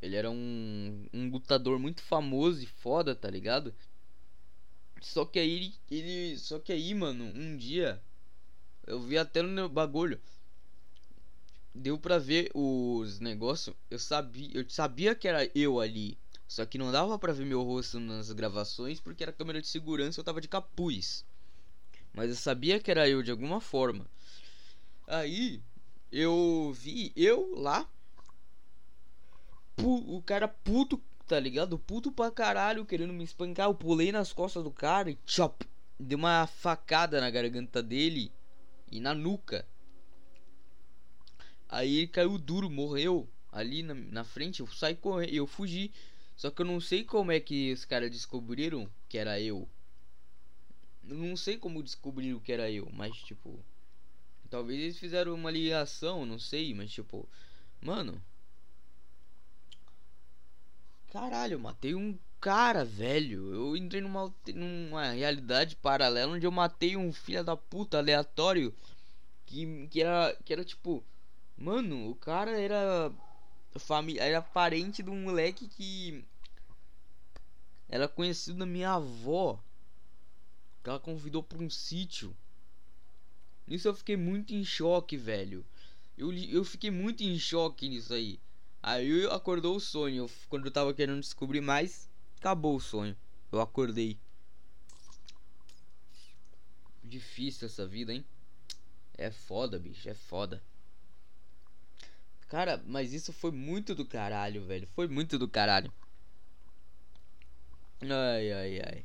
Ele 0.00 0.16
era 0.16 0.30
um, 0.30 1.06
um 1.12 1.30
lutador 1.30 1.78
muito 1.78 2.02
famoso 2.02 2.62
e 2.62 2.66
foda, 2.66 3.14
tá 3.14 3.30
ligado? 3.30 3.74
Só 5.00 5.24
que 5.24 5.38
aí 5.38 5.74
ele, 5.90 6.38
só 6.38 6.58
que 6.58 6.72
aí, 6.72 6.94
mano, 6.94 7.24
um 7.34 7.56
dia 7.56 8.02
eu 8.86 9.00
vi 9.00 9.18
até 9.18 9.42
no 9.42 9.68
bagulho. 9.68 10.20
Deu 11.74 11.98
pra 11.98 12.18
ver 12.18 12.50
os 12.54 13.20
negócios. 13.20 13.76
Eu 13.90 13.98
sabia, 13.98 14.50
eu 14.54 14.68
sabia 14.68 15.14
que 15.14 15.28
era 15.28 15.50
eu 15.54 15.80
ali. 15.80 16.16
Só 16.48 16.64
que 16.64 16.78
não 16.78 16.92
dava 16.92 17.18
pra 17.18 17.32
ver 17.32 17.44
meu 17.44 17.62
rosto 17.62 17.98
nas 17.98 18.30
gravações 18.32 19.00
porque 19.00 19.22
era 19.22 19.32
câmera 19.32 19.60
de 19.60 19.66
segurança 19.66 20.20
eu 20.20 20.24
tava 20.24 20.40
de 20.40 20.48
capuz. 20.48 21.24
Mas 22.14 22.30
eu 22.30 22.36
sabia 22.36 22.80
que 22.80 22.90
era 22.90 23.08
eu 23.08 23.22
de 23.22 23.30
alguma 23.30 23.60
forma. 23.60 24.06
Aí 25.06 25.60
eu 26.10 26.72
vi 26.74 27.12
eu 27.14 27.54
lá. 27.56 27.88
O 29.82 30.22
cara 30.22 30.48
puto, 30.48 31.00
tá 31.26 31.38
ligado? 31.38 31.78
Puto 31.78 32.10
pra 32.10 32.30
caralho, 32.30 32.86
querendo 32.86 33.12
me 33.12 33.24
espancar. 33.24 33.66
Eu 33.66 33.74
pulei 33.74 34.10
nas 34.10 34.32
costas 34.32 34.64
do 34.64 34.70
cara 34.70 35.10
e 35.10 35.18
chop. 35.26 35.66
Dei 35.98 36.16
uma 36.16 36.46
facada 36.46 37.20
na 37.20 37.30
garganta 37.30 37.82
dele 37.82 38.32
e 38.90 39.00
na 39.00 39.14
nuca. 39.14 39.66
Aí 41.68 41.98
ele 41.98 42.06
caiu 42.06 42.38
duro, 42.38 42.70
morreu 42.70 43.28
ali 43.52 43.82
na, 43.82 43.94
na 43.94 44.24
frente. 44.24 44.60
Eu 44.60 44.66
saí 44.68 44.94
correndo, 44.94 45.32
eu 45.32 45.46
fugi. 45.46 45.92
Só 46.36 46.50
que 46.50 46.62
eu 46.62 46.66
não 46.66 46.80
sei 46.80 47.04
como 47.04 47.32
é 47.32 47.40
que 47.40 47.72
os 47.72 47.84
caras 47.84 48.10
descobriram 48.10 48.88
que 49.08 49.18
era 49.18 49.40
eu. 49.40 49.68
Eu 51.08 51.16
não 51.16 51.36
sei 51.36 51.56
como 51.56 51.82
descobriram 51.82 52.40
que 52.40 52.52
era 52.52 52.70
eu, 52.70 52.88
mas 52.92 53.14
tipo. 53.16 53.62
Talvez 54.48 54.80
eles 54.80 54.98
fizeram 54.98 55.34
uma 55.34 55.50
ligação, 55.50 56.24
não 56.24 56.38
sei, 56.38 56.72
mas 56.74 56.90
tipo. 56.90 57.28
Mano. 57.80 58.22
Caralho, 61.16 61.54
eu 61.54 61.58
matei 61.58 61.94
um 61.94 62.14
cara, 62.38 62.84
velho. 62.84 63.50
Eu 63.54 63.74
entrei 63.74 64.02
numa, 64.02 64.34
numa 64.54 65.12
realidade 65.12 65.74
paralela 65.74 66.34
onde 66.34 66.46
eu 66.46 66.52
matei 66.52 66.94
um 66.94 67.10
filho 67.10 67.42
da 67.42 67.56
puta 67.56 67.96
aleatório. 67.96 68.74
Que, 69.46 69.88
que, 69.88 70.02
era, 70.02 70.36
que 70.44 70.52
era 70.52 70.62
tipo. 70.62 71.02
Mano, 71.56 72.10
o 72.10 72.14
cara 72.14 72.60
era. 72.60 73.10
Família, 73.78 74.22
era 74.22 74.42
parente 74.42 75.02
de 75.02 75.08
um 75.08 75.22
moleque 75.22 75.66
que. 75.66 76.22
Era 77.88 78.06
conhecido 78.06 78.58
da 78.58 78.66
minha 78.66 78.92
avó. 78.92 79.58
Que 80.84 80.90
ela 80.90 81.00
convidou 81.00 81.42
pra 81.42 81.56
um 81.56 81.70
sítio. 81.70 82.36
Nisso 83.66 83.88
eu 83.88 83.94
fiquei 83.94 84.18
muito 84.18 84.54
em 84.54 84.62
choque, 84.62 85.16
velho. 85.16 85.64
Eu, 86.18 86.30
eu 86.30 86.62
fiquei 86.62 86.90
muito 86.90 87.24
em 87.24 87.38
choque 87.38 87.88
nisso 87.88 88.12
aí. 88.12 88.38
Aí 88.86 89.26
acordou 89.32 89.74
o 89.74 89.80
sonho. 89.80 90.30
Quando 90.48 90.66
eu 90.66 90.70
tava 90.70 90.94
querendo 90.94 91.18
descobrir 91.18 91.60
mais, 91.60 92.08
acabou 92.38 92.76
o 92.76 92.80
sonho. 92.80 93.16
Eu 93.50 93.60
acordei. 93.60 94.16
Difícil 97.02 97.66
essa 97.66 97.84
vida, 97.84 98.12
hein? 98.12 98.24
É 99.18 99.28
foda, 99.28 99.76
bicho, 99.76 100.08
é 100.08 100.14
foda. 100.14 100.62
Cara, 102.46 102.80
mas 102.86 103.12
isso 103.12 103.32
foi 103.32 103.50
muito 103.50 103.92
do 103.92 104.06
caralho, 104.06 104.64
velho. 104.64 104.86
Foi 104.94 105.08
muito 105.08 105.36
do 105.36 105.48
caralho. 105.48 105.92
Ai, 108.02 108.52
ai, 108.52 108.80
ai. 108.82 109.04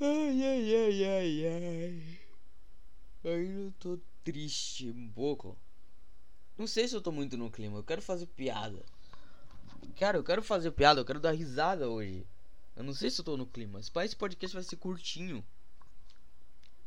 Ai, 0.00 0.42
ai, 0.42 0.74
ai, 0.74 1.04
ai, 1.04 1.46
ai. 1.46 3.32
Ainda 3.32 3.72
tô 3.78 4.00
triste 4.24 4.90
um 4.90 5.08
pouco. 5.12 5.56
Não 6.56 6.66
sei 6.66 6.88
se 6.88 6.94
eu 6.94 7.00
tô 7.00 7.12
muito 7.12 7.36
no 7.36 7.50
clima. 7.50 7.78
Eu 7.78 7.84
quero 7.84 8.00
fazer 8.00 8.26
piada. 8.26 8.82
Cara, 9.98 10.16
eu 10.16 10.24
quero 10.24 10.42
fazer 10.42 10.70
piada, 10.70 11.00
eu 11.00 11.04
quero 11.04 11.20
dar 11.20 11.32
risada 11.32 11.88
hoje. 11.88 12.26
Eu 12.74 12.84
não 12.84 12.92
sei 12.92 13.10
se 13.10 13.20
eu 13.20 13.24
tô 13.24 13.36
no 13.36 13.46
clima. 13.46 13.80
Esse 13.80 14.16
podcast 14.16 14.54
vai 14.54 14.62
ser 14.62 14.76
curtinho. 14.76 15.44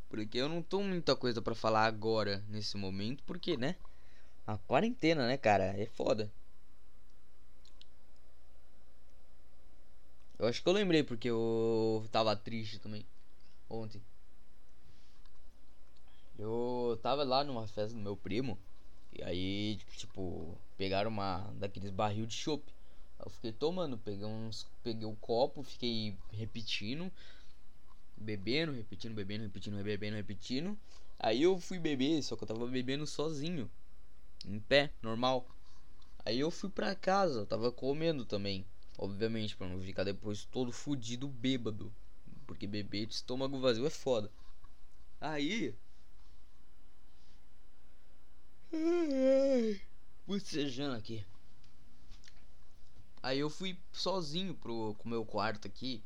Porque 0.08 0.38
eu 0.38 0.48
não 0.48 0.62
tô 0.62 0.82
muita 0.82 1.14
coisa 1.14 1.40
para 1.40 1.54
falar 1.54 1.86
agora, 1.86 2.44
nesse 2.48 2.76
momento, 2.76 3.22
porque, 3.24 3.56
né? 3.56 3.76
A 4.46 4.58
quarentena, 4.58 5.26
né, 5.26 5.36
cara? 5.36 5.64
É 5.64 5.86
foda. 5.86 6.30
Eu 10.38 10.48
acho 10.48 10.62
que 10.62 10.68
eu 10.68 10.72
lembrei 10.72 11.04
porque 11.04 11.28
eu 11.28 12.08
tava 12.10 12.34
triste 12.34 12.78
também. 12.78 13.04
Ontem. 13.68 14.02
Eu 16.38 16.98
tava 17.02 17.22
lá 17.22 17.44
numa 17.44 17.68
festa 17.68 17.94
do 17.94 18.02
meu 18.02 18.16
primo. 18.16 18.58
E 19.12 19.22
aí, 19.22 19.78
tipo, 19.96 20.56
pegaram 20.76 21.10
uma 21.10 21.52
daqueles 21.58 21.90
barril 21.90 22.26
de 22.26 22.34
chopp. 22.34 22.64
Eu 23.18 23.30
fiquei 23.30 23.52
tomando, 23.52 23.98
peguei 23.98 24.24
uns. 24.24 24.66
Peguei 24.82 25.04
o 25.04 25.10
um 25.10 25.16
copo, 25.16 25.62
fiquei 25.62 26.16
repetindo. 26.32 27.10
Bebendo, 28.16 28.72
repetindo, 28.72 29.14
bebendo, 29.14 29.44
repetindo, 29.44 29.82
bebendo, 29.82 30.16
repetindo. 30.16 30.78
Aí 31.18 31.42
eu 31.42 31.58
fui 31.58 31.78
beber, 31.78 32.22
só 32.22 32.36
que 32.36 32.44
eu 32.44 32.48
tava 32.48 32.66
bebendo 32.66 33.06
sozinho. 33.06 33.70
Em 34.46 34.58
pé, 34.60 34.90
normal. 35.02 35.46
Aí 36.24 36.38
eu 36.38 36.50
fui 36.50 36.70
pra 36.70 36.94
casa, 36.94 37.40
eu 37.40 37.46
tava 37.46 37.72
comendo 37.72 38.24
também. 38.24 38.64
Obviamente, 38.96 39.56
pra 39.56 39.68
não 39.68 39.80
ficar 39.80 40.04
depois 40.04 40.44
todo 40.44 40.72
fudido 40.72 41.28
bêbado. 41.28 41.92
Porque 42.46 42.66
beber 42.66 43.06
de 43.06 43.14
estômago 43.14 43.58
vazio 43.60 43.86
é 43.86 43.90
foda. 43.90 44.30
Aí. 45.20 45.74
Bocejando 50.26 50.96
aqui. 50.96 51.24
Aí 53.22 53.38
eu 53.38 53.50
fui 53.50 53.78
sozinho 53.92 54.54
pro 54.54 54.96
meu 55.04 55.24
quarto 55.24 55.66
aqui. 55.66 56.02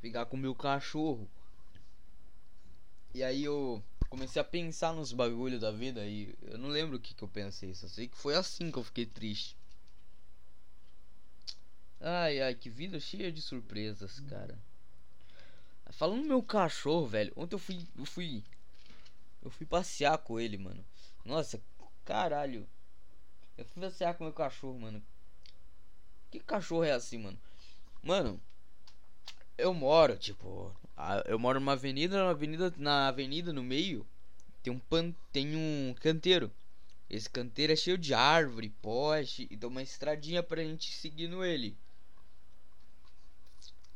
Pegar 0.00 0.26
com 0.26 0.36
meu 0.36 0.54
cachorro. 0.54 1.28
E 3.14 3.22
aí 3.22 3.44
eu 3.44 3.82
comecei 4.08 4.40
a 4.40 4.44
pensar 4.44 4.92
nos 4.92 5.12
bagulhos 5.12 5.60
da 5.60 5.70
vida 5.70 6.06
e 6.06 6.34
eu 6.42 6.58
não 6.58 6.68
lembro 6.68 6.96
o 6.96 7.00
que, 7.00 7.14
que 7.14 7.22
eu 7.22 7.28
pensei, 7.28 7.74
só 7.74 7.88
sei 7.88 8.08
que 8.08 8.16
foi 8.16 8.34
assim 8.34 8.70
que 8.70 8.78
eu 8.78 8.84
fiquei 8.84 9.06
triste. 9.06 9.56
Ai, 12.00 12.40
ai, 12.40 12.54
que 12.54 12.70
vida 12.70 13.00
cheia 13.00 13.32
de 13.32 13.42
surpresas, 13.42 14.20
cara. 14.20 14.58
Falando 15.90 16.24
meu 16.24 16.42
cachorro, 16.42 17.06
velho. 17.06 17.32
Ontem 17.34 17.56
eu 17.56 17.58
fui. 17.58 17.86
Eu 17.96 18.04
fui. 18.04 18.44
Eu 19.42 19.50
fui 19.50 19.66
passear 19.66 20.18
com 20.18 20.38
ele, 20.38 20.58
mano. 20.58 20.84
Nossa, 21.24 21.62
caralho. 22.04 22.68
Eu 23.56 23.64
fui 23.64 23.82
passear 23.82 24.14
com 24.14 24.24
meu 24.24 24.32
cachorro, 24.32 24.78
mano. 24.78 25.02
Que 26.30 26.40
cachorro 26.40 26.84
é 26.84 26.92
assim, 26.92 27.18
mano? 27.18 27.38
Mano, 28.02 28.40
eu 29.56 29.74
moro, 29.74 30.16
tipo. 30.16 30.74
Eu 31.26 31.38
moro 31.38 31.60
numa 31.60 31.72
avenida, 31.72 32.16
na 32.16 32.30
avenida, 32.30 32.74
na 32.76 33.08
avenida 33.08 33.52
no 33.52 33.62
meio. 33.62 34.06
Tem 34.62 34.72
um 34.72 34.78
pan, 34.78 35.14
tem 35.32 35.56
um 35.56 35.94
canteiro. 36.00 36.52
Esse 37.08 37.30
canteiro 37.30 37.72
é 37.72 37.76
cheio 37.76 37.96
de 37.96 38.12
árvore, 38.12 38.68
poste 38.82 39.48
e 39.50 39.56
tem 39.56 39.68
uma 39.68 39.82
estradinha 39.82 40.42
pra 40.42 40.62
gente 40.62 40.92
seguindo 40.92 41.44
ele. 41.44 41.76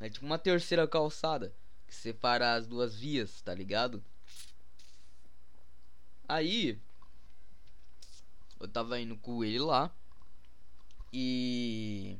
É 0.00 0.08
tipo 0.08 0.24
uma 0.24 0.38
terceira 0.38 0.88
calçada 0.88 1.54
que 1.86 1.94
separa 1.94 2.54
as 2.54 2.66
duas 2.66 2.96
vias, 2.96 3.42
tá 3.42 3.54
ligado? 3.54 4.02
Aí 6.32 6.78
eu 8.58 8.66
tava 8.66 8.98
indo 8.98 9.16
com 9.18 9.44
ele 9.44 9.58
lá 9.58 9.94
e 11.12 12.16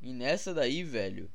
e 0.00 0.10
nessa 0.10 0.54
daí, 0.54 0.82
velho, 0.82 1.30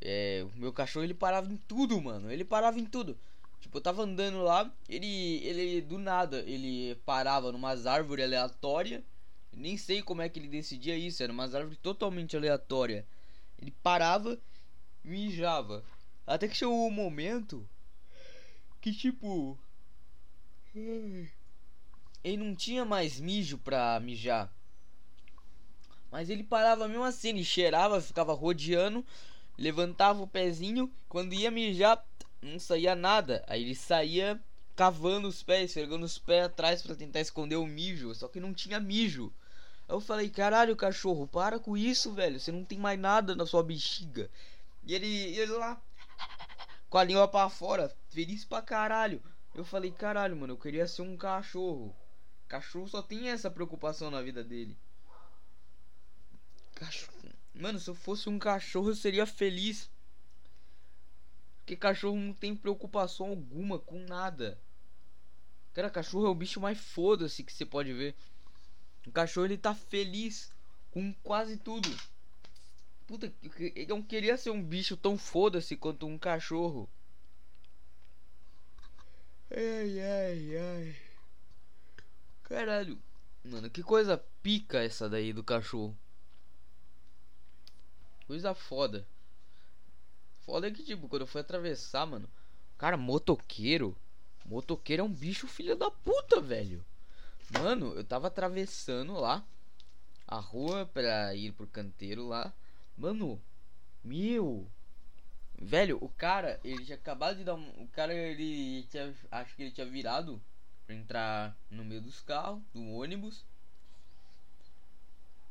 é, 0.00 0.46
o 0.54 0.56
meu 0.56 0.72
cachorro 0.72 1.04
ele 1.04 1.14
parava 1.14 1.52
em 1.52 1.56
tudo, 1.56 2.00
mano. 2.00 2.30
Ele 2.30 2.44
parava 2.44 2.78
em 2.78 2.84
tudo. 2.84 3.18
Tipo, 3.60 3.78
eu 3.78 3.82
tava 3.82 4.02
andando 4.02 4.40
lá, 4.40 4.72
ele 4.88 5.44
ele 5.44 5.80
do 5.80 5.98
nada, 5.98 6.44
ele 6.46 6.94
parava 7.04 7.50
numas 7.50 7.84
árvores 7.84 8.24
aleatórias. 8.24 9.02
Nem 9.52 9.76
sei 9.76 10.00
como 10.00 10.22
é 10.22 10.28
que 10.28 10.38
ele 10.38 10.48
decidia 10.48 10.96
isso, 10.96 11.24
era 11.24 11.32
umas 11.32 11.56
árvores 11.56 11.78
totalmente 11.82 12.36
aleatórias. 12.36 13.04
Ele 13.60 13.72
parava 13.82 14.38
e 15.04 15.08
mijava. 15.08 15.82
Até 16.24 16.46
que 16.46 16.56
chegou 16.56 16.86
um 16.86 16.90
momento 16.90 17.68
que 18.80 18.92
tipo. 18.92 19.58
Ele 20.74 22.36
não 22.36 22.54
tinha 22.54 22.84
mais 22.84 23.18
mijo 23.18 23.58
pra 23.58 23.98
mijar. 24.00 24.52
Mas 26.10 26.30
ele 26.30 26.42
parava 26.42 26.88
mesmo 26.88 27.04
assim, 27.04 27.28
ele 27.30 27.44
cheirava, 27.44 28.00
ficava 28.00 28.32
rodeando, 28.32 29.04
levantava 29.56 30.22
o 30.22 30.26
pezinho, 30.26 30.92
quando 31.08 31.34
ia 31.34 31.50
mijar, 31.50 32.04
não 32.40 32.58
saía 32.58 32.94
nada. 32.94 33.44
Aí 33.46 33.62
ele 33.62 33.74
saía 33.74 34.40
cavando 34.74 35.28
os 35.28 35.42
pés, 35.42 35.70
esfregando 35.70 36.06
os 36.06 36.18
pés 36.18 36.46
atrás 36.46 36.82
para 36.82 36.94
tentar 36.94 37.20
esconder 37.20 37.56
o 37.56 37.66
mijo, 37.66 38.14
só 38.14 38.28
que 38.28 38.40
não 38.40 38.54
tinha 38.54 38.78
mijo. 38.78 39.32
Eu 39.88 40.00
falei, 40.00 40.28
caralho, 40.28 40.76
cachorro, 40.76 41.26
para 41.26 41.58
com 41.58 41.76
isso, 41.76 42.12
velho. 42.12 42.38
Você 42.38 42.52
não 42.52 42.64
tem 42.64 42.78
mais 42.78 42.98
nada 42.98 43.34
na 43.34 43.46
sua 43.46 43.62
bexiga. 43.62 44.30
E 44.84 44.94
ele, 44.94 45.06
ele 45.06 45.52
lá, 45.52 45.80
com 46.88 46.98
a 46.98 47.04
língua 47.04 47.26
pra 47.26 47.48
fora, 47.48 47.94
feliz 48.10 48.44
pra 48.44 48.62
caralho. 48.62 49.22
Eu 49.58 49.64
falei, 49.64 49.90
caralho, 49.90 50.36
mano, 50.36 50.52
eu 50.52 50.56
queria 50.56 50.86
ser 50.86 51.02
um 51.02 51.16
cachorro. 51.16 51.92
Cachorro 52.46 52.86
só 52.86 53.02
tem 53.02 53.28
essa 53.28 53.50
preocupação 53.50 54.08
na 54.08 54.22
vida 54.22 54.44
dele. 54.44 54.78
Cachorro. 56.76 57.32
Mano, 57.52 57.80
se 57.80 57.90
eu 57.90 57.94
fosse 57.96 58.28
um 58.28 58.38
cachorro, 58.38 58.90
eu 58.90 58.94
seria 58.94 59.26
feliz. 59.26 59.90
Porque 61.58 61.74
cachorro 61.74 62.16
não 62.16 62.32
tem 62.32 62.54
preocupação 62.54 63.30
alguma 63.30 63.80
com 63.80 63.98
nada. 63.98 64.56
Cara, 65.74 65.90
cachorro 65.90 66.26
é 66.26 66.30
o 66.30 66.36
bicho 66.36 66.60
mais 66.60 66.78
foda-se 66.78 67.42
que 67.42 67.52
você 67.52 67.66
pode 67.66 67.92
ver. 67.92 68.14
O 69.08 69.10
cachorro 69.10 69.46
ele 69.46 69.58
tá 69.58 69.74
feliz 69.74 70.52
com 70.92 71.12
quase 71.14 71.56
tudo. 71.56 71.92
Puta, 73.08 73.34
eu 73.74 73.88
não 73.88 74.04
queria 74.04 74.36
ser 74.36 74.50
um 74.50 74.62
bicho 74.62 74.96
tão 74.96 75.18
foda-se 75.18 75.76
quanto 75.76 76.06
um 76.06 76.16
cachorro. 76.16 76.88
Ai, 79.50 80.00
ai, 80.00 80.56
ai. 80.56 80.96
Caralho. 82.42 82.98
Mano, 83.44 83.70
que 83.70 83.82
coisa 83.82 84.22
pica 84.42 84.78
essa 84.82 85.08
daí 85.08 85.32
do 85.32 85.42
cachorro. 85.42 85.96
Coisa 88.26 88.54
foda. 88.54 89.06
Foda 90.40 90.68
é 90.68 90.70
que, 90.70 90.82
tipo, 90.82 91.08
quando 91.08 91.22
eu 91.22 91.26
fui 91.26 91.40
atravessar, 91.40 92.06
mano. 92.06 92.28
Cara, 92.76 92.96
motoqueiro. 92.96 93.96
Motoqueiro 94.44 95.02
é 95.02 95.04
um 95.04 95.12
bicho 95.12 95.46
filho 95.46 95.76
da 95.76 95.90
puta, 95.90 96.40
velho. 96.40 96.84
Mano, 97.50 97.94
eu 97.94 98.04
tava 98.04 98.26
atravessando 98.26 99.14
lá 99.14 99.42
a 100.26 100.38
rua 100.38 100.84
pra 100.84 101.34
ir 101.34 101.52
pro 101.52 101.66
canteiro 101.66 102.28
lá. 102.28 102.52
Mano, 102.96 103.40
meu. 104.04 104.70
Velho, 105.60 105.98
o 106.00 106.08
cara, 106.08 106.60
ele 106.62 106.84
tinha 106.84 106.96
acabado 106.96 107.38
de 107.38 107.44
dar 107.44 107.54
um. 107.54 107.68
O 107.82 107.88
cara, 107.88 108.14
ele 108.14 108.84
tinha. 108.84 109.12
Acho 109.30 109.56
que 109.56 109.62
ele 109.62 109.72
tinha 109.72 109.86
virado 109.86 110.40
pra 110.86 110.94
entrar 110.94 111.56
no 111.68 111.84
meio 111.84 112.00
dos 112.00 112.20
carros, 112.20 112.62
do 112.72 112.80
ônibus. 112.80 113.44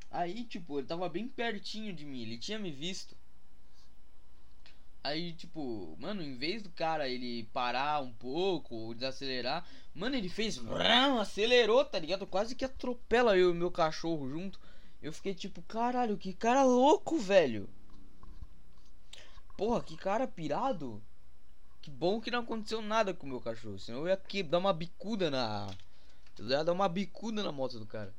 Aí, 0.09 0.45
tipo, 0.45 0.79
ele 0.79 0.87
tava 0.87 1.09
bem 1.09 1.27
pertinho 1.27 1.93
de 1.93 2.05
mim, 2.05 2.21
ele 2.21 2.37
tinha 2.37 2.57
me 2.57 2.71
visto. 2.71 3.15
Aí, 5.03 5.33
tipo, 5.33 5.95
mano, 5.99 6.21
em 6.21 6.35
vez 6.35 6.63
do 6.63 6.69
cara 6.69 7.07
ele 7.07 7.43
parar 7.53 8.01
um 8.01 8.11
pouco 8.11 8.75
ou 8.75 8.93
desacelerar, 8.93 9.65
mano, 9.93 10.15
ele 10.15 10.29
fez. 10.29 10.57
Brum, 10.57 11.19
acelerou, 11.19 11.83
tá 11.83 11.99
ligado? 11.99 12.25
Quase 12.25 12.55
que 12.55 12.65
atropela 12.65 13.37
eu 13.37 13.51
e 13.51 13.53
meu 13.53 13.71
cachorro 13.71 14.29
junto. 14.29 14.59
Eu 15.01 15.11
fiquei 15.13 15.35
tipo, 15.35 15.61
caralho, 15.63 16.17
que 16.17 16.33
cara 16.33 16.63
louco, 16.63 17.19
velho. 17.19 17.69
Porra, 19.57 19.83
que 19.83 19.97
cara 19.97 20.27
pirado. 20.27 21.03
Que 21.81 21.91
bom 21.91 22.21
que 22.21 22.31
não 22.31 22.39
aconteceu 22.39 22.81
nada 22.81 23.13
com 23.13 23.25
o 23.25 23.29
meu 23.29 23.41
cachorro. 23.41 23.79
Senão 23.79 23.99
eu 23.99 24.07
ia 24.07 24.13
aqui 24.13 24.43
dar 24.43 24.59
uma 24.59 24.71
bicuda 24.71 25.29
na. 25.29 25.67
Eu 26.37 26.47
ia 26.47 26.63
dar 26.63 26.71
uma 26.71 26.87
bicuda 26.87 27.43
na 27.43 27.51
moto 27.51 27.79
do 27.79 27.85
cara. 27.85 28.13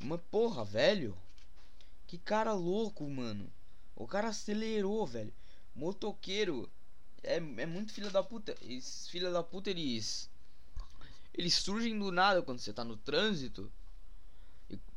Mas 0.00 0.20
porra, 0.30 0.64
velho. 0.64 1.16
Que 2.06 2.18
cara 2.18 2.52
louco, 2.52 3.08
mano. 3.08 3.50
O 3.94 4.06
cara 4.06 4.28
acelerou, 4.28 5.06
velho 5.06 5.32
motoqueiro 5.76 6.68
é, 7.22 7.36
é 7.36 7.66
muito 7.66 7.92
filha 7.92 8.10
da 8.10 8.22
puta. 8.22 8.56
Esses 8.62 9.08
filha 9.08 9.30
da 9.30 9.42
puta, 9.42 9.70
eles. 9.70 10.30
Eles 11.34 11.54
surgem 11.54 11.98
do 11.98 12.10
nada 12.10 12.42
quando 12.42 12.58
você 12.58 12.72
tá 12.72 12.82
no 12.82 12.96
trânsito. 12.96 13.70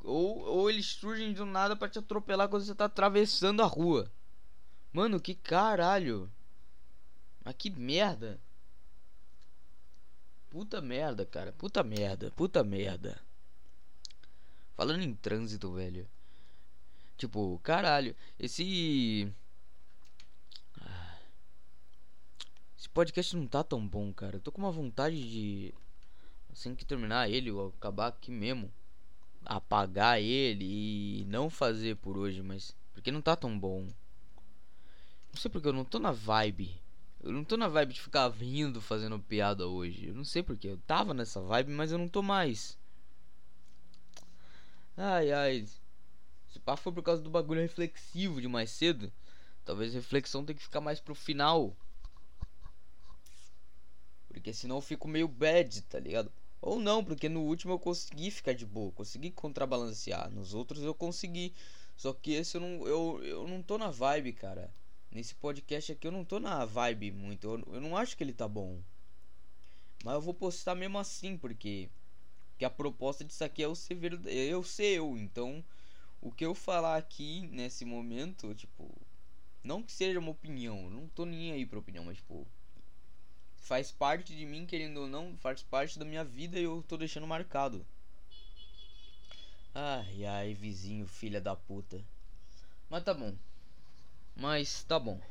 Ou, 0.04 0.40
ou 0.40 0.70
eles 0.70 0.86
surgem 0.86 1.34
do 1.34 1.46
nada 1.46 1.76
para 1.76 1.90
te 1.90 2.00
atropelar 2.00 2.48
quando 2.48 2.64
você 2.64 2.74
tá 2.74 2.86
atravessando 2.86 3.62
a 3.62 3.66
rua. 3.66 4.10
Mano, 4.92 5.20
que 5.20 5.36
caralho. 5.36 6.32
Mas 7.44 7.56
que 7.58 7.70
merda. 7.70 8.40
Puta 10.50 10.82
merda, 10.82 11.26
cara. 11.26 11.52
Puta 11.54 11.84
merda. 11.84 12.32
Puta 12.32 12.64
merda. 12.64 13.22
Falando 14.76 15.04
em 15.04 15.14
trânsito, 15.14 15.72
velho. 15.74 16.08
Tipo, 17.18 17.60
caralho. 17.60 18.16
Esse 18.40 19.32
Esse 22.80 22.88
podcast 22.88 23.36
não 23.36 23.46
tá 23.46 23.62
tão 23.62 23.86
bom, 23.86 24.14
cara. 24.14 24.38
Eu 24.38 24.40
tô 24.40 24.54
com 24.54 24.62
uma 24.62 24.72
vontade 24.72 25.30
de. 25.30 25.74
Assim 26.50 26.74
que 26.74 26.86
terminar 26.86 27.30
ele, 27.30 27.50
eu 27.50 27.68
acabar 27.78 28.08
aqui 28.08 28.32
mesmo. 28.32 28.72
Apagar 29.46 30.22
ele 30.22 31.22
e 31.22 31.26
não 31.26 31.50
fazer 31.50 31.98
por 31.98 32.18
hoje, 32.18 32.42
mas. 32.42 32.74
Porque 32.94 33.12
não 33.12 33.22
tá 33.22 33.36
tão 33.36 33.60
bom. 33.60 33.88
Não 35.32 35.40
sei 35.40 35.52
porque 35.52 35.68
eu 35.68 35.74
não 35.74 35.86
tô 35.86 36.00
na 36.00 36.12
vibe. 36.12 36.82
Eu 37.22 37.32
não 37.32 37.44
tô 37.44 37.58
na 37.58 37.68
vibe 37.68 37.94
de 37.94 38.02
ficar 38.02 38.30
rindo 38.30 38.82
fazendo 38.82 39.20
piada 39.20 39.68
hoje. 39.68 40.08
Eu 40.08 40.14
não 40.14 40.24
sei 40.24 40.42
porque. 40.42 40.68
Eu 40.68 40.78
tava 40.80 41.14
nessa 41.14 41.42
vibe, 41.42 41.72
mas 41.72 41.92
eu 41.92 41.98
não 41.98 42.08
tô 42.08 42.22
mais. 42.22 42.78
Ai 44.96 45.32
ai. 45.32 45.66
Se 46.48 46.60
pá 46.60 46.76
foi 46.76 46.92
por 46.92 47.04
causa 47.04 47.22
do 47.22 47.30
bagulho 47.30 47.62
reflexivo 47.62 48.42
de 48.42 48.48
mais 48.48 48.72
cedo. 48.72 49.12
Talvez 49.66 49.94
reflexão 49.94 50.44
tenha 50.44 50.58
que 50.58 50.64
ficar 50.64 50.82
mais 50.82 51.00
pro 51.00 51.14
final. 51.14 51.76
Porque 54.28 54.54
senão 54.54 54.78
eu 54.78 54.82
fico 54.82 55.08
meio 55.08 55.28
bad, 55.28 55.82
tá 55.84 56.00
ligado? 56.00 56.32
Ou 56.62 56.80
não, 56.80 57.04
porque 57.04 57.30
no 57.30 57.42
último 57.42 57.74
eu 57.74 57.80
consegui 57.80 58.32
ficar 58.32 58.54
de 58.54 58.66
boa, 58.66 58.92
consegui 58.92 59.32
contrabalancear. 59.32 60.30
Nos 60.32 60.54
outros 60.54 60.84
eu 60.84 60.94
consegui. 60.94 61.54
Só 61.96 62.14
que 62.14 62.34
esse 62.34 62.58
eu 62.58 62.62
não, 62.62 62.88
eu, 62.88 63.24
eu 63.24 63.48
não 63.48 63.62
tô 63.62 63.78
na 63.78 63.92
vibe, 63.92 64.34
cara. 64.34 64.74
Nesse 65.12 65.34
podcast 65.34 65.92
aqui 65.92 66.08
eu 66.08 66.12
não 66.12 66.24
tô 66.24 66.40
na 66.40 66.64
vibe 66.66 67.12
muito. 67.12 67.48
Eu, 67.48 67.76
eu 67.76 67.82
não 67.82 67.98
acho 67.98 68.16
que 68.16 68.24
ele 68.24 68.34
tá 68.34 68.48
bom. 68.48 68.80
Mas 70.04 70.14
eu 70.14 70.22
vou 70.22 70.34
postar 70.34 70.76
mesmo 70.76 70.98
assim, 70.98 71.38
porque 71.38 71.90
que 72.58 72.66
a 72.66 72.70
proposta 72.70 73.24
disso 73.24 73.44
aqui 73.44 73.64
é 73.64 73.66
eu 73.66 73.76
ser, 73.76 73.98
eu 74.28 74.64
ser 74.64 74.98
eu. 74.98 75.18
Então, 75.18 75.64
o 76.22 76.32
que 76.32 76.46
eu 76.46 76.54
falar 76.54 76.98
aqui 76.98 77.48
nesse 77.52 77.86
momento, 77.86 78.54
tipo, 78.54 78.90
não 79.64 79.82
que 79.82 79.92
seja 79.92 80.20
uma 80.20 80.32
opinião, 80.32 80.90
não 80.90 81.08
tô 81.08 81.26
nem 81.26 81.52
aí 81.52 81.66
pra 81.66 81.80
opinião, 81.80 82.06
mas 82.06 82.18
tipo, 82.18 82.46
faz 83.58 83.92
parte 83.92 84.36
de 84.36 84.46
mim, 84.46 84.66
querendo 84.66 85.02
ou 85.02 85.08
não, 85.08 85.36
faz 85.38 85.64
parte 85.64 85.98
da 85.98 86.06
minha 86.06 86.24
vida 86.24 86.60
e 86.60 86.64
eu 86.64 86.84
tô 86.88 86.98
deixando 86.98 87.26
marcado. 87.26 87.86
Ai, 89.74 90.26
ai, 90.26 90.54
vizinho, 90.54 91.08
filha 91.08 91.40
da 91.40 91.56
puta. 91.56 92.04
Mas 92.90 93.04
tá 93.04 93.14
bom. 93.14 93.36
Mas 94.36 94.84
tá 94.84 95.00
bom. 95.00 95.22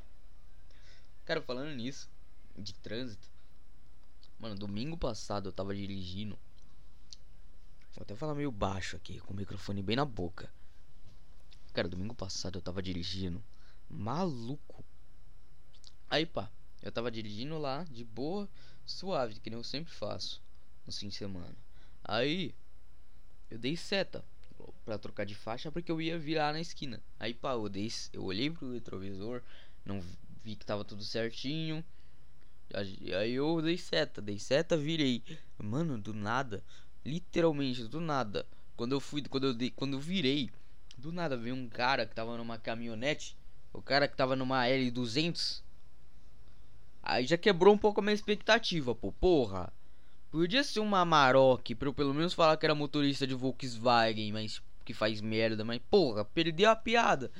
Cara, 1.24 1.42
falando 1.42 1.74
nisso, 1.74 2.08
de 2.56 2.72
trânsito. 2.74 3.28
Mano, 4.38 4.54
domingo 4.54 4.96
passado 4.96 5.48
eu 5.48 5.52
tava 5.52 5.74
dirigindo. 5.74 6.38
Vou 7.94 8.02
até 8.02 8.14
falar 8.14 8.34
meio 8.34 8.52
baixo 8.52 8.96
aqui, 8.96 9.18
com 9.20 9.32
o 9.32 9.36
microfone 9.36 9.82
bem 9.82 9.96
na 9.96 10.04
boca. 10.04 10.50
Cara, 11.72 11.88
domingo 11.88 12.14
passado 12.14 12.58
eu 12.58 12.62
tava 12.62 12.82
dirigindo. 12.82 13.42
Maluco. 13.90 14.84
Aí 16.08 16.24
pá, 16.24 16.50
eu 16.82 16.92
tava 16.92 17.10
dirigindo 17.10 17.58
lá, 17.58 17.84
de 17.84 18.04
boa, 18.04 18.48
suave, 18.86 19.40
que 19.40 19.50
nem 19.50 19.58
eu 19.58 19.64
sempre 19.64 19.92
faço 19.92 20.40
no 20.86 20.92
fim 20.92 21.08
de 21.08 21.14
semana. 21.14 21.54
Aí 22.02 22.54
eu 23.50 23.58
dei 23.58 23.76
seta 23.76 24.24
para 24.84 24.98
trocar 24.98 25.24
de 25.24 25.34
faixa 25.34 25.70
porque 25.70 25.90
eu 25.90 26.00
ia 26.00 26.18
virar 26.18 26.52
na 26.52 26.60
esquina. 26.60 27.02
Aí 27.18 27.34
pá, 27.34 27.52
eu, 27.52 27.68
dei, 27.68 27.90
eu 28.12 28.24
olhei 28.24 28.50
pro 28.50 28.72
retrovisor, 28.72 29.42
não 29.84 30.00
vi 30.42 30.56
que 30.56 30.66
tava 30.66 30.84
tudo 30.84 31.02
certinho. 31.02 31.84
Aí 32.74 33.32
eu 33.32 33.62
dei 33.62 33.78
seta, 33.78 34.20
dei 34.20 34.38
seta, 34.38 34.76
virei. 34.76 35.22
Mano, 35.58 35.98
do 35.98 36.12
nada, 36.12 36.62
literalmente 37.04 37.84
do 37.84 38.00
nada. 38.00 38.46
Quando 38.76 38.92
eu 38.92 39.00
fui, 39.00 39.22
quando 39.22 39.48
eu 39.48 39.54
dei, 39.54 39.70
quando 39.70 39.94
eu 39.94 40.00
virei, 40.00 40.50
do 40.96 41.12
nada 41.12 41.36
veio 41.36 41.54
um 41.54 41.68
cara 41.68 42.06
que 42.06 42.14
tava 42.14 42.36
numa 42.36 42.58
caminhonete, 42.58 43.36
o 43.72 43.80
cara 43.80 44.06
que 44.06 44.16
tava 44.16 44.36
numa 44.36 44.66
L200. 44.66 45.62
Aí 47.02 47.26
já 47.26 47.38
quebrou 47.38 47.74
um 47.74 47.78
pouco 47.78 48.00
a 48.00 48.02
minha 48.02 48.14
expectativa, 48.14 48.94
pô, 48.94 49.12
porra. 49.12 49.72
Podia 50.30 50.62
ser 50.62 50.80
uma 50.80 51.00
Amarok 51.00 51.74
pra 51.74 51.88
eu 51.88 51.94
pelo 51.94 52.12
menos 52.12 52.34
falar 52.34 52.56
que 52.56 52.66
era 52.66 52.74
motorista 52.74 53.26
de 53.26 53.34
Volkswagen, 53.34 54.32
mas 54.32 54.62
que 54.84 54.92
faz 54.92 55.20
merda, 55.20 55.64
mas 55.64 55.80
porra, 55.90 56.24
perdeu 56.24 56.70
a 56.70 56.76
piada. 56.76 57.30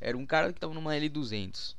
Era 0.00 0.16
um 0.16 0.24
cara 0.24 0.52
que 0.52 0.60
tava 0.60 0.72
numa 0.72 0.94
L200. 0.94 1.74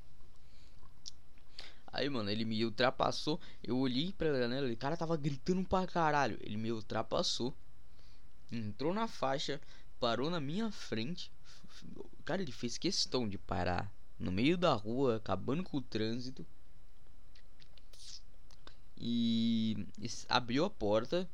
Aí, 1.91 2.09
mano, 2.09 2.29
ele 2.29 2.45
me 2.45 2.63
ultrapassou. 2.65 3.39
Eu 3.63 3.77
olhei 3.77 4.13
pra 4.13 4.37
janela, 4.37 4.69
o 4.69 4.77
cara 4.77 4.97
tava 4.97 5.15
gritando 5.17 5.63
pra 5.63 5.87
caralho. 5.87 6.37
Ele 6.41 6.57
me 6.57 6.71
ultrapassou. 6.71 7.55
Entrou 8.51 8.93
na 8.93 9.07
faixa, 9.07 9.61
parou 9.99 10.29
na 10.29 10.39
minha 10.39 10.71
frente. 10.71 11.31
Cara, 12.25 12.41
ele 12.41 12.51
fez 12.51 12.77
questão 12.77 13.27
de 13.27 13.37
parar 13.37 13.91
no 14.19 14.31
meio 14.31 14.57
da 14.57 14.73
rua, 14.73 15.15
acabando 15.15 15.63
com 15.63 15.77
o 15.77 15.81
trânsito. 15.81 16.45
E 18.99 19.87
abriu 20.27 20.65
a 20.65 20.69
porta. 20.69 21.29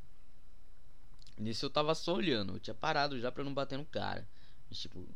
Nisso 1.36 1.66
eu 1.66 1.70
tava 1.70 1.94
só 1.94 2.14
olhando. 2.14 2.54
Eu 2.54 2.60
tinha 2.60 2.74
parado 2.74 3.18
já 3.18 3.32
pra 3.32 3.42
não 3.42 3.52
bater 3.52 3.76
no 3.76 3.84
cara. 3.84 4.26
Mas, 4.68 4.78
tipo, 4.78 5.06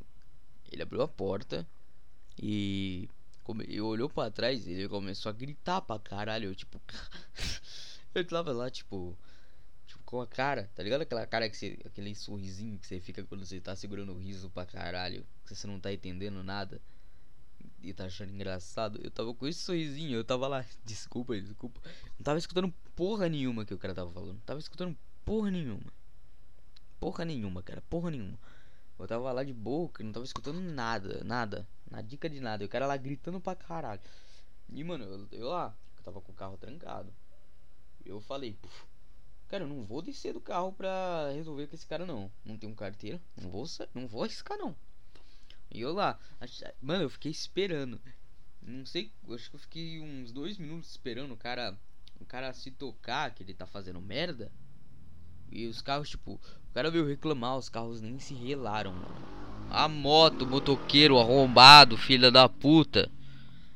ele 0.71 0.83
abriu 0.83 1.03
a 1.03 1.09
porta 1.09 1.67
e 2.39 3.09
eu 3.69 3.87
olhou 3.87 4.09
para 4.09 4.31
trás 4.31 4.67
ele 4.69 4.89
começou 4.89 5.31
a 5.31 5.33
gritar 5.33 5.81
pra 5.81 5.99
caralho. 5.99 6.51
Eu, 6.51 6.55
tipo, 6.55 6.81
eu 8.15 8.25
tava 8.27 8.53
lá, 8.53 8.71
tipo, 8.71 9.17
tipo, 9.87 10.03
com 10.05 10.21
a 10.21 10.27
cara, 10.27 10.71
tá 10.75 10.83
ligado? 10.83 11.03
Aquela 11.03 11.27
cara 11.27 11.49
que 11.49 11.57
você, 11.57 11.79
aquele 11.85 12.15
sorrisinho 12.15 12.79
que 12.79 12.87
você 12.87 13.01
fica 13.01 13.25
quando 13.25 13.45
você 13.45 13.61
tá 13.61 13.75
segurando 13.77 14.13
o 14.13 14.19
riso 14.19 14.51
pra 14.51 14.67
caralho, 14.67 15.27
que 15.47 15.55
você 15.55 15.67
não 15.67 15.81
tá 15.81 15.93
entendendo 15.93 16.43
nada 16.43 16.81
e 17.83 17.93
tá 17.93 18.05
achando 18.05 18.33
engraçado. 18.33 19.01
Eu 19.03 19.11
tava 19.11 19.35
com 19.35 19.47
esse 19.47 19.61
sorrisinho, 19.61 20.17
eu 20.17 20.25
tava 20.25 20.47
lá, 20.47 20.65
desculpa, 20.85 21.39
desculpa. 21.41 21.81
Não 22.19 22.25
tava 22.25 22.39
escutando 22.39 22.73
porra 22.95 23.29
nenhuma 23.29 23.65
que 23.65 23.75
o 23.75 23.79
cara 23.79 23.95
tava 23.95 24.11
falando. 24.11 24.35
Não 24.35 24.41
tava 24.41 24.61
escutando 24.61 24.97
porra 25.25 25.51
nenhuma. 25.51 25.93
Porra 26.99 27.25
nenhuma, 27.25 27.63
cara, 27.63 27.83
porra 27.89 28.11
nenhuma. 28.11 28.39
Eu 28.99 29.07
tava 29.07 29.33
lá 29.33 29.43
de 29.43 29.53
boca, 29.55 30.05
não 30.05 30.13
tava 30.13 30.25
escutando 30.25 30.61
nada, 30.61 31.25
nada. 31.25 31.67
Na 31.91 32.03
dica 32.03 32.29
de 32.29 32.39
nada. 32.41 32.63
E 32.63 32.67
o 32.67 32.69
cara 32.69 32.87
lá 32.87 32.97
gritando 32.97 33.41
pra 33.41 33.57
caralho. 33.57 34.01
E 34.69 34.85
mano, 34.85 35.05
eu, 35.05 35.29
eu 35.33 35.49
lá, 35.49 35.75
eu 35.97 36.03
tava 36.03 36.21
com 36.21 36.33
o 36.33 36.35
carro 36.35 36.59
trancado. 36.59 37.13
Eu 38.05 38.21
falei, 38.21 38.59
cara, 39.49 39.65
eu 39.65 39.69
não 39.69 39.83
vou 39.83 40.03
descer 40.03 40.35
do 40.35 40.41
carro 40.41 40.73
pra 40.73 41.31
resolver 41.33 41.67
com 41.67 41.75
esse 41.75 41.87
cara 41.87 42.05
não. 42.05 42.31
Não 42.45 42.59
tenho 42.59 42.75
carteira, 42.75 43.21
não 43.37 43.51
vou, 43.51 43.65
não 43.95 44.07
vou 44.07 44.25
arriscar 44.25 44.59
não. 44.59 44.77
E 45.71 45.81
eu 45.81 45.93
lá, 45.93 46.19
mano, 46.83 47.05
eu 47.05 47.11
fiquei 47.11 47.31
esperando. 47.31 48.01
Não 48.61 48.85
sei, 48.85 49.13
acho 49.31 49.51
que 49.51 49.57
eu 49.57 49.61
fiquei 49.61 50.01
uns 50.01 50.33
dois 50.33 50.59
minutos 50.59 50.91
esperando 50.91 51.33
o 51.33 51.37
cara, 51.37 51.79
o 52.21 52.25
cara 52.25 52.53
se 52.53 52.71
tocar 52.71 53.33
que 53.35 53.43
ele 53.43 53.55
tá 53.55 53.67
fazendo 53.67 54.01
merda. 54.01 54.51
E 55.51 55.67
os 55.67 55.81
carros, 55.81 56.11
tipo, 56.11 56.33
o 56.33 56.73
cara 56.75 56.91
veio 56.91 57.07
reclamar, 57.07 57.57
os 57.57 57.69
carros 57.69 58.01
nem 58.01 58.19
se 58.19 58.35
relaram, 58.35 58.95
A 59.71 59.89
moto, 59.89 60.47
motoqueiro 60.47 61.19
arrombado, 61.19 61.97
filha 61.97 62.31
da 62.31 62.49
puta. 62.49 63.11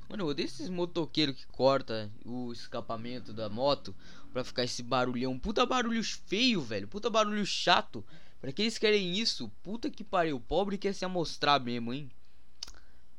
Mano, 0.08 0.30
eu 0.30 0.44
esses 0.44 0.68
motoqueiros 0.68 1.34
que 1.34 1.46
corta 1.46 2.10
o 2.24 2.52
escapamento 2.52 3.32
da 3.32 3.48
moto 3.48 3.94
pra 4.32 4.44
ficar 4.44 4.64
esse 4.64 4.82
barulhão. 4.82 5.38
Puta 5.38 5.64
barulho 5.64 6.02
feio, 6.04 6.60
velho. 6.60 6.86
Puta 6.86 7.08
barulho 7.08 7.44
chato. 7.46 8.04
Pra 8.44 8.52
que 8.52 8.60
eles 8.60 8.76
querem 8.76 9.14
isso? 9.14 9.50
Puta 9.62 9.88
que 9.88 10.04
pariu. 10.04 10.38
Pobre 10.38 10.76
quer 10.76 10.92
se 10.92 11.02
amostrar 11.02 11.58
mesmo, 11.58 11.94
hein? 11.94 12.10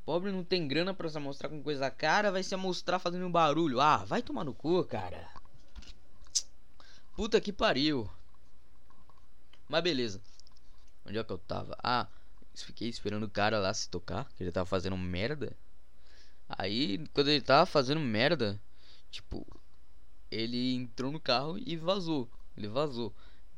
Pobre 0.06 0.32
não 0.32 0.44
tem 0.44 0.68
grana 0.68 0.94
pra 0.94 1.10
se 1.10 1.18
amostrar 1.18 1.50
com 1.50 1.64
coisa 1.64 1.90
cara, 1.90 2.32
vai 2.32 2.44
se 2.44 2.54
amostrar 2.54 3.00
fazendo 3.00 3.26
um 3.26 3.32
barulho. 3.32 3.82
Ah, 3.82 4.06
vai 4.06 4.22
tomar 4.22 4.44
no 4.44 4.54
cu, 4.54 4.84
cara. 4.84 5.28
Puta 7.16 7.42
que 7.42 7.52
pariu. 7.52 8.08
Mas 9.68 9.82
beleza. 9.82 10.22
Onde 11.04 11.18
é 11.18 11.24
que 11.24 11.32
eu 11.32 11.40
tava? 11.40 11.76
Ah, 11.82 12.06
fiquei 12.54 12.88
esperando 12.88 13.24
o 13.24 13.30
cara 13.30 13.58
lá 13.58 13.74
se 13.74 13.90
tocar, 13.90 14.32
que 14.38 14.44
ele 14.44 14.52
tava 14.52 14.68
fazendo 14.68 14.96
merda. 14.96 15.58
Aí, 16.48 17.04
quando 17.16 17.30
ele 17.30 17.42
tava 17.42 17.66
fazendo 17.66 18.00
merda, 18.00 18.62
tipo, 19.10 19.44
ele 20.30 20.76
entrou 20.76 21.12
no 21.12 21.20
carro 21.20 21.58
e 21.58 21.76
vazou. 21.76 22.30
Ele 22.56 22.68
vazou. 22.68 23.12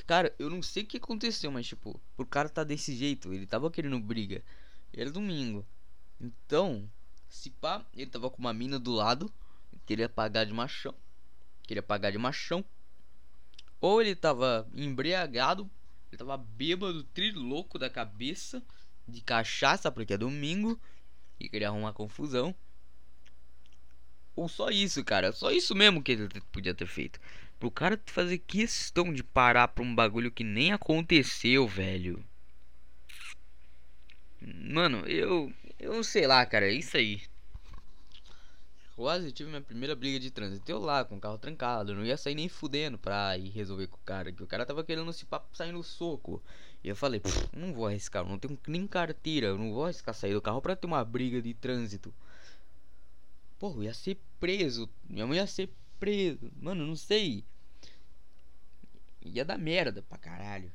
Cara, 0.05 0.33
eu 0.39 0.49
não 0.49 0.61
sei 0.61 0.83
o 0.83 0.85
que 0.85 0.97
aconteceu, 0.97 1.51
mas 1.51 1.67
tipo, 1.67 1.99
o 2.17 2.25
cara 2.25 2.47
tá 2.47 2.63
desse 2.63 2.95
jeito, 2.95 3.33
ele 3.33 3.45
tava 3.45 3.69
querendo 3.69 3.99
briga. 3.99 4.43
Era 4.93 5.11
domingo. 5.11 5.65
Então, 6.19 6.89
se 7.27 7.49
pá, 7.49 7.85
ele 7.93 8.09
tava 8.09 8.29
com 8.29 8.39
uma 8.39 8.53
mina 8.53 8.79
do 8.79 8.91
lado, 8.91 9.31
queria 9.85 10.07
pagar 10.07 10.45
de 10.45 10.53
machão. 10.53 10.95
Queria 11.63 11.83
pagar 11.83 12.11
de 12.11 12.17
machão. 12.17 12.63
Ou 13.79 14.01
ele 14.01 14.15
tava 14.15 14.67
embriagado, 14.73 15.69
ele 16.11 16.17
tava 16.17 16.37
bêbado, 16.37 17.03
trilouco 17.03 17.77
da 17.77 17.89
cabeça, 17.89 18.63
de 19.07 19.21
cachaça, 19.21 19.91
porque 19.91 20.13
é 20.13 20.17
domingo, 20.17 20.79
e 21.39 21.47
queria 21.47 21.67
arrumar 21.67 21.93
confusão. 21.93 22.55
Ou 24.35 24.47
só 24.47 24.69
isso, 24.69 25.03
cara, 25.03 25.31
só 25.31 25.51
isso 25.51 25.75
mesmo 25.75 26.01
que 26.01 26.13
ele 26.13 26.41
podia 26.51 26.73
ter 26.73 26.87
feito. 26.87 27.19
Pro 27.59 27.71
cara 27.71 27.99
fazer 28.05 28.37
questão 28.37 29.11
de 29.11 29.23
parar 29.23 29.67
pra 29.69 29.83
um 29.83 29.95
bagulho 29.95 30.31
que 30.31 30.43
nem 30.43 30.71
aconteceu, 30.71 31.67
velho. 31.67 32.23
Mano, 34.41 34.99
eu. 35.07 35.51
Eu 35.79 36.03
sei 36.03 36.27
lá, 36.27 36.45
cara. 36.45 36.67
É 36.67 36.73
isso 36.73 36.97
aí. 36.97 37.21
quase 38.95 39.31
tive 39.31 39.49
minha 39.49 39.61
primeira 39.61 39.95
briga 39.95 40.19
de 40.19 40.29
trânsito. 40.29 40.69
Eu 40.71 40.79
lá, 40.79 41.03
com 41.03 41.17
o 41.17 41.19
carro 41.19 41.37
trancado. 41.37 41.95
Não 41.95 42.05
ia 42.05 42.17
sair 42.17 42.35
nem 42.35 42.47
fudendo 42.47 42.97
pra 42.97 43.37
ir 43.37 43.49
resolver 43.49 43.87
com 43.87 43.97
o 43.97 44.05
cara. 44.05 44.31
Que 44.31 44.43
o 44.43 44.47
cara 44.47 44.65
tava 44.65 44.83
querendo 44.83 45.11
se 45.11 45.25
sair 45.53 45.71
no 45.71 45.83
soco. 45.83 46.43
E 46.83 46.89
eu 46.89 46.95
falei, 46.95 47.21
não 47.55 47.73
vou 47.73 47.87
arriscar, 47.87 48.23
não 48.23 48.37
tenho 48.37 48.57
nem 48.67 48.85
carteira. 48.85 49.47
Eu 49.47 49.57
não 49.57 49.73
vou 49.73 49.85
arriscar 49.85 50.13
sair 50.13 50.33
do 50.33 50.41
carro 50.41 50.61
pra 50.61 50.75
ter 50.75 50.85
uma 50.85 51.03
briga 51.03 51.41
de 51.41 51.53
trânsito. 51.55 52.13
Pô, 53.57 53.71
eu 53.71 53.83
ia 53.83 53.93
ser 53.93 54.19
preso. 54.39 54.87
Minha 55.09 55.25
mãe 55.25 55.37
ia 55.37 55.47
ser 55.47 55.69
preso. 55.99 56.51
Mano, 56.59 56.85
não 56.85 56.95
sei. 56.95 57.43
Ia 59.21 59.43
dar 59.43 59.57
merda 59.57 60.01
pra 60.01 60.17
caralho. 60.17 60.71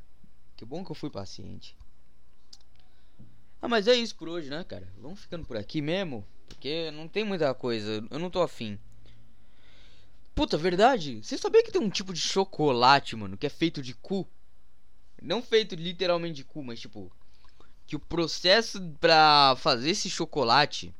Que 0.56 0.64
bom 0.64 0.84
que 0.84 0.90
eu 0.90 0.96
fui 0.96 1.10
paciente. 1.10 1.76
Ah, 3.60 3.68
mas 3.68 3.86
é 3.86 3.94
isso 3.94 4.16
por 4.16 4.28
hoje, 4.28 4.50
né, 4.50 4.64
cara? 4.64 4.92
Vamos 4.98 5.20
ficando 5.20 5.46
por 5.46 5.56
aqui 5.56 5.80
mesmo. 5.80 6.26
Porque 6.48 6.90
não 6.90 7.08
tem 7.08 7.24
muita 7.24 7.54
coisa. 7.54 8.04
Eu 8.10 8.18
não 8.18 8.30
tô 8.30 8.42
afim. 8.42 8.78
Puta, 10.34 10.56
verdade? 10.56 11.22
Você 11.22 11.36
sabia 11.36 11.62
que 11.62 11.70
tem 11.70 11.80
um 11.80 11.90
tipo 11.90 12.12
de 12.12 12.20
chocolate, 12.20 13.14
mano, 13.14 13.36
que 13.36 13.46
é 13.46 13.50
feito 13.50 13.82
de 13.82 13.94
cu? 13.94 14.26
Não 15.20 15.42
feito 15.42 15.74
literalmente 15.74 16.36
de 16.36 16.44
cu, 16.44 16.62
mas 16.62 16.80
tipo. 16.80 17.12
Que 17.86 17.96
o 17.96 18.00
processo 18.00 18.80
pra 19.00 19.54
fazer 19.58 19.90
esse 19.90 20.08
chocolate. 20.08 20.94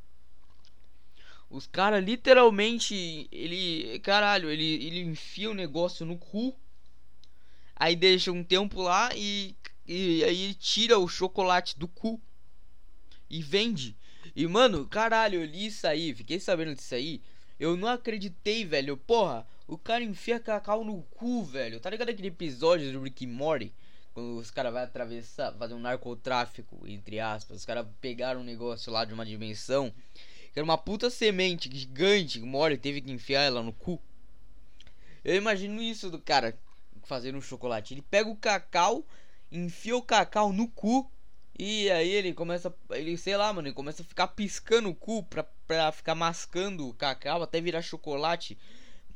Os 1.53 1.67
caras 1.67 2.03
literalmente. 2.03 3.29
Ele. 3.31 3.99
Caralho, 4.01 4.51
ele, 4.51 4.87
ele 4.87 5.01
enfia 5.01 5.51
o 5.51 5.55
negócio 5.55 6.07
no 6.07 6.17
cu. 6.17 6.57
Aí 7.77 7.95
deixa 7.95 8.33
um 8.33 8.43
tempo 8.43 8.81
lá 8.81 9.11
e. 9.15 9.55
E 9.87 10.25
aí 10.25 10.55
tira 10.55 10.99
o 10.99 11.07
chocolate 11.07 11.79
do 11.79 11.87
cu 11.87 12.21
e 13.29 13.43
vende. 13.43 13.97
E 14.35 14.47
mano, 14.47 14.87
caralho, 14.87 15.41
eu 15.41 15.45
li 15.45 15.67
isso 15.67 15.87
aí, 15.87 16.15
fiquei 16.15 16.39
sabendo 16.39 16.75
disso 16.75 16.95
aí. 16.95 17.21
Eu 17.59 17.77
não 17.77 17.89
acreditei, 17.89 18.65
velho. 18.65 18.97
Porra, 18.97 19.47
o 19.67 19.77
cara 19.77 20.03
enfia 20.03 20.41
cacau 20.41 20.85
no 20.85 21.03
cu, 21.03 21.43
velho. 21.45 21.81
Tá 21.81 21.91
ligado 21.91 22.09
aquele 22.09 22.29
episódio 22.29 22.93
do 22.93 23.03
Rick 23.03 23.27
Morty? 23.27 23.75
Quando 24.15 24.39
os 24.39 24.51
caras 24.51 24.73
vão 24.73 24.83
atravessar, 24.83 25.53
fazer 25.55 25.75
um 25.75 25.81
narcotráfico, 25.81 26.87
entre 26.87 27.19
aspas. 27.19 27.59
Os 27.59 27.65
caras 27.67 27.87
pegaram 28.01 28.41
um 28.41 28.45
negócio 28.45 28.93
lá 28.93 29.05
de 29.05 29.13
uma 29.13 29.27
dimensão. 29.27 29.93
Que 30.53 30.59
era 30.59 30.65
uma 30.65 30.79
puta 30.79 31.11
semente 31.11 31.71
gigante. 31.73 32.41
Morty 32.41 32.77
teve 32.77 33.01
que 33.01 33.11
enfiar 33.11 33.43
ela 33.43 33.63
no 33.63 33.73
cu. 33.73 34.01
Eu 35.25 35.37
imagino 35.37 35.81
isso 35.81 36.11
do 36.11 36.19
cara 36.19 36.59
fazendo 37.05 37.39
um 37.39 37.43
chocolate. 37.43 37.95
Ele 37.95 38.03
pega 38.03 38.29
o 38.29 38.37
cacau, 38.37 39.07
enfia 39.51 39.97
o 39.97 40.03
cacau 40.03 40.53
no 40.53 40.69
cu 40.69 41.11
e 41.59 41.91
aí 41.91 42.11
ele 42.11 42.33
começa, 42.33 42.75
ele 42.91 43.17
sei 43.17 43.37
lá, 43.37 43.53
mano, 43.53 43.69
ele 43.69 43.75
começa 43.75 44.03
a 44.03 44.05
ficar 44.05 44.29
piscando 44.29 44.89
o 44.89 44.95
cu 44.95 45.23
pra, 45.23 45.45
pra 45.67 45.93
ficar 45.93 46.15
mascando 46.15 46.89
o 46.89 46.95
cacau 46.95 47.43
até 47.43 47.61
virar 47.61 47.83
chocolate. 47.83 48.59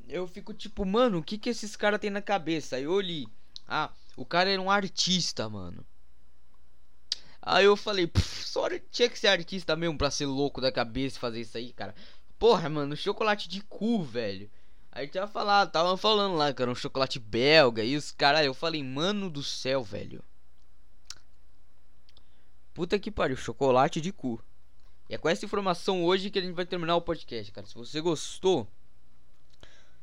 Eu 0.09 0.29
fico 0.29 0.55
tipo, 0.55 0.85
mano, 0.85 1.19
o 1.19 1.23
que 1.23 1.39
que 1.39 1.51
esses 1.51 1.75
caras 1.75 1.99
tem 1.99 2.11
na 2.11 2.23
cabeça? 2.23 2.77
Aí 2.77 2.85
eu 2.85 3.01
li, 3.01 3.27
ah, 3.67 3.91
o 4.17 4.25
cara 4.25 4.51
era 4.51 4.61
um 4.61 4.71
artista, 4.71 5.49
mano. 5.49 5.85
Aí 7.49 7.65
eu 7.65 7.77
falei, 7.77 8.11
só 8.19 8.69
tinha 8.91 9.09
que 9.09 9.17
ser 9.17 9.29
artista 9.29 9.77
mesmo 9.77 9.97
pra 9.97 10.11
ser 10.11 10.27
louco 10.27 10.61
da 10.61 10.73
cabeça 10.73 11.17
e 11.17 11.21
fazer 11.21 11.41
isso 11.43 11.57
aí, 11.57 11.73
cara. 11.73 11.95
Porra, 12.41 12.69
mano, 12.69 12.97
chocolate 12.97 13.49
de 13.49 13.61
cu, 13.61 14.03
velho. 14.03 14.51
Aí 14.91 15.07
tinha 15.07 15.29
falado, 15.29 15.71
tava 15.71 15.97
falando 15.97 16.35
lá 16.35 16.49
era 16.49 16.69
um 16.69 16.75
chocolate 16.75 17.21
belga 17.21 17.85
e 17.85 17.97
os 17.97 18.11
caras, 18.11 18.45
eu 18.45 18.53
falei, 18.53 18.83
mano 18.83 19.31
do 19.31 19.45
céu, 19.45 19.85
velho. 19.85 20.25
Puta 22.75 22.99
que 22.99 23.13
pariu, 23.13 23.37
chocolate 23.37 24.01
de 24.01 24.11
cu. 24.13 24.43
E 25.09 25.15
é 25.15 25.19
com 25.19 25.29
essa 25.29 25.45
informação 25.45 26.05
hoje 26.05 26.31
que 26.31 26.41
a 26.41 26.43
gente 26.43 26.55
vai 26.55 26.67
terminar 26.67 26.97
o 26.97 27.01
podcast, 27.01 27.53
cara. 27.53 27.67
Se 27.67 27.75
você 27.75 28.01
gostou. 28.01 28.67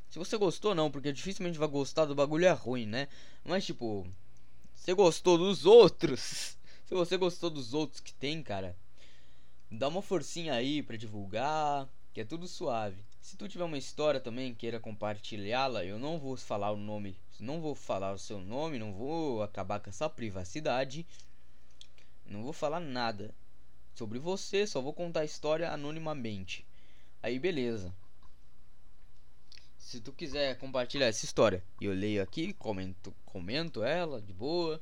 Se 0.09 0.17
você 0.17 0.37
gostou, 0.37 0.73
não, 0.73 0.89
porque 0.89 1.11
dificilmente 1.11 1.59
vai 1.59 1.67
gostar 1.67 2.05
do 2.05 2.15
bagulho 2.15 2.45
é 2.45 2.51
ruim, 2.51 2.85
né? 2.85 3.09
Mas 3.43 3.65
tipo. 3.65 4.07
Você 4.73 4.93
gostou 4.93 5.37
dos 5.37 5.65
outros? 5.65 6.57
Se 6.85 6.93
você 6.93 7.17
gostou 7.17 7.49
dos 7.49 7.73
outros 7.73 7.99
que 7.99 8.13
tem, 8.13 8.43
cara. 8.43 8.75
Dá 9.71 9.87
uma 9.87 10.01
forcinha 10.01 10.53
aí 10.53 10.83
pra 10.83 10.97
divulgar. 10.97 11.87
Que 12.13 12.21
é 12.21 12.25
tudo 12.25 12.47
suave. 12.47 13.03
Se 13.19 13.35
tu 13.35 13.47
tiver 13.47 13.63
uma 13.63 13.77
história 13.77 14.19
também 14.19 14.53
queira 14.53 14.79
compartilhá-la, 14.79 15.83
eu 15.83 15.97
não 15.97 16.19
vou 16.19 16.37
falar 16.37 16.71
o 16.71 16.77
nome, 16.77 17.17
não 17.39 17.59
vou 17.59 17.73
falar 17.73 18.13
o 18.13 18.19
seu 18.19 18.39
nome, 18.39 18.77
não 18.77 18.93
vou 18.93 19.41
acabar 19.41 19.79
com 19.79 19.89
essa 19.89 20.07
privacidade. 20.07 21.07
Não 22.23 22.43
vou 22.43 22.53
falar 22.53 22.79
nada 22.79 23.33
sobre 23.95 24.19
você, 24.19 24.67
só 24.67 24.79
vou 24.79 24.93
contar 24.93 25.21
a 25.21 25.25
história 25.25 25.71
anonimamente. 25.71 26.65
Aí 27.23 27.39
beleza. 27.39 27.91
Se 29.79 29.99
tu 29.99 30.11
quiser 30.11 30.57
compartilhar 30.59 31.07
essa 31.07 31.25
história, 31.25 31.63
eu 31.81 31.93
leio 31.93 32.21
aqui, 32.21 32.53
comento, 32.53 33.13
comento 33.25 33.83
ela 33.83 34.21
de 34.21 34.33
boa. 34.33 34.79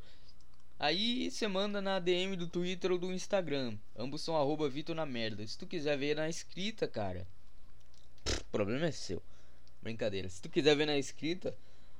Aí 0.81 1.29
você 1.29 1.47
manda 1.47 1.79
na 1.79 1.99
DM 1.99 2.35
do 2.35 2.47
Twitter 2.47 2.91
ou 2.91 2.97
do 2.97 3.13
Instagram. 3.13 3.77
Ambos 3.95 4.21
são 4.21 4.35
arroba 4.35 4.67
Vitor 4.67 4.95
na 4.95 5.05
merda. 5.05 5.45
Se 5.45 5.55
tu 5.55 5.67
quiser 5.67 5.95
ver 5.95 6.15
na 6.15 6.27
escrita, 6.27 6.87
cara. 6.87 7.27
O 8.25 8.51
problema 8.51 8.87
é 8.87 8.91
seu. 8.91 9.21
Brincadeira. 9.79 10.27
Se 10.27 10.41
tu 10.41 10.49
quiser 10.49 10.75
ver 10.75 10.87
na 10.87 10.97
escrita, 10.97 11.55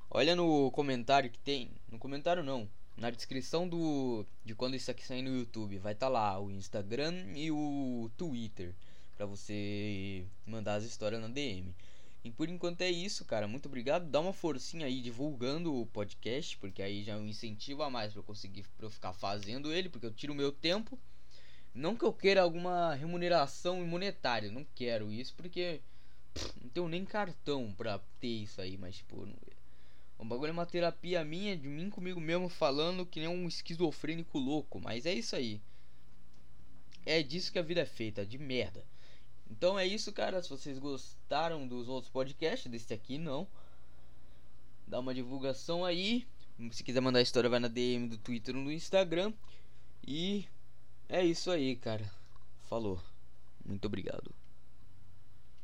olha 0.10 0.36
no 0.36 0.72
comentário 0.72 1.30
que 1.30 1.38
tem. 1.38 1.70
No 1.92 2.00
comentário 2.00 2.44
não 2.44 2.68
na 2.98 3.10
descrição 3.10 3.68
do 3.68 4.26
de 4.44 4.54
quando 4.54 4.76
isso 4.76 4.92
aqui 4.92 5.06
sair 5.06 5.22
no 5.22 5.36
YouTube 5.36 5.78
vai 5.78 5.94
estar 5.94 6.08
tá 6.08 6.12
lá 6.12 6.40
o 6.40 6.52
Instagram 6.52 7.14
e 7.36 7.52
o 7.52 8.10
Twitter 8.18 8.74
para 9.16 9.26
você 9.26 10.26
mandar 10.46 10.76
as 10.76 10.84
histórias 10.84 11.22
na 11.22 11.28
DM. 11.28 11.74
E 12.24 12.30
por 12.30 12.48
enquanto 12.50 12.82
é 12.82 12.90
isso, 12.90 13.26
cara. 13.26 13.48
Muito 13.48 13.66
obrigado. 13.68 14.10
Dá 14.10 14.20
uma 14.20 14.34
forcinha 14.34 14.86
aí 14.86 15.02
divulgando 15.02 15.74
o 15.74 15.86
podcast, 15.88 16.58
porque 16.58 16.82
aí 16.82 17.04
já 17.04 17.14
é 17.14 17.18
um 17.18 17.26
incentivo 17.28 17.82
a 17.82 17.90
mais 17.90 18.12
para 18.12 18.20
eu 18.20 18.24
conseguir 18.24 18.64
pra 18.78 18.86
eu 18.86 18.92
ficar 18.92 19.14
fazendo 19.14 19.74
ele, 19.74 19.90
porque 19.90 20.06
eu 20.06 20.14
tiro 20.14 20.34
o 20.34 20.36
meu 20.36 20.52
tempo. 20.52 21.00
Não 21.74 21.96
que 21.96 22.06
eu 22.06 22.14
queira 22.14 22.42
alguma 22.42 22.94
remuneração 22.94 23.86
monetária, 23.86 24.52
não 24.52 24.66
quero 24.76 25.12
isso, 25.12 25.34
porque 25.36 25.82
pff, 26.34 26.54
não 26.62 26.70
tenho 26.70 26.88
nem 26.90 27.06
cartão 27.06 27.74
pra 27.74 28.00
ter 28.20 28.28
isso 28.28 28.60
aí, 28.60 28.78
mas 28.78 28.98
tipo, 28.98 29.26
o 30.22 30.26
bagulho 30.26 30.50
é 30.50 30.54
uma 30.54 30.68
terapia 30.68 31.24
minha, 31.26 31.58
de 31.58 31.68
mim 31.68 31.90
comigo 31.90 32.20
mesmo, 32.20 32.48
falando 32.48 33.08
que 33.08 33.20
nem 33.20 33.28
um 33.28 33.48
esquizofrênico 33.48 34.38
louco. 34.38 34.80
Mas 34.80 35.08
é 35.08 35.14
isso 35.14 35.36
aí. 35.36 35.60
É 37.04 37.24
disso 37.24 37.52
que 37.52 37.58
a 37.58 37.64
vida 37.64 37.82
é 37.82 37.86
feita, 37.86 38.24
de 38.24 38.38
merda. 38.38 38.86
Então 39.52 39.78
é 39.78 39.86
isso, 39.86 40.14
cara. 40.14 40.42
Se 40.42 40.50
vocês 40.50 40.80
gostaram 40.80 41.68
dos 41.68 41.90
outros 41.90 42.10
podcasts, 42.10 42.72
desse 42.72 42.94
aqui 42.94 43.18
não. 43.18 43.46
Dá 44.88 45.00
uma 45.00 45.14
divulgação 45.14 45.84
aí. 45.84 46.26
Se 46.72 46.84
quiser 46.84 47.02
mandar 47.02 47.22
história, 47.22 47.50
vai 47.50 47.60
na 47.60 47.68
DM 47.68 48.08
do 48.08 48.18
Twitter 48.18 48.56
ou 48.56 48.64
do 48.64 48.72
Instagram. 48.72 49.34
E 50.08 50.48
é 51.10 51.24
isso 51.24 51.52
aí, 51.52 51.76
cara. 51.76 52.10
Falou. 52.70 53.00
Muito 53.66 53.86
obrigado. 53.86 54.34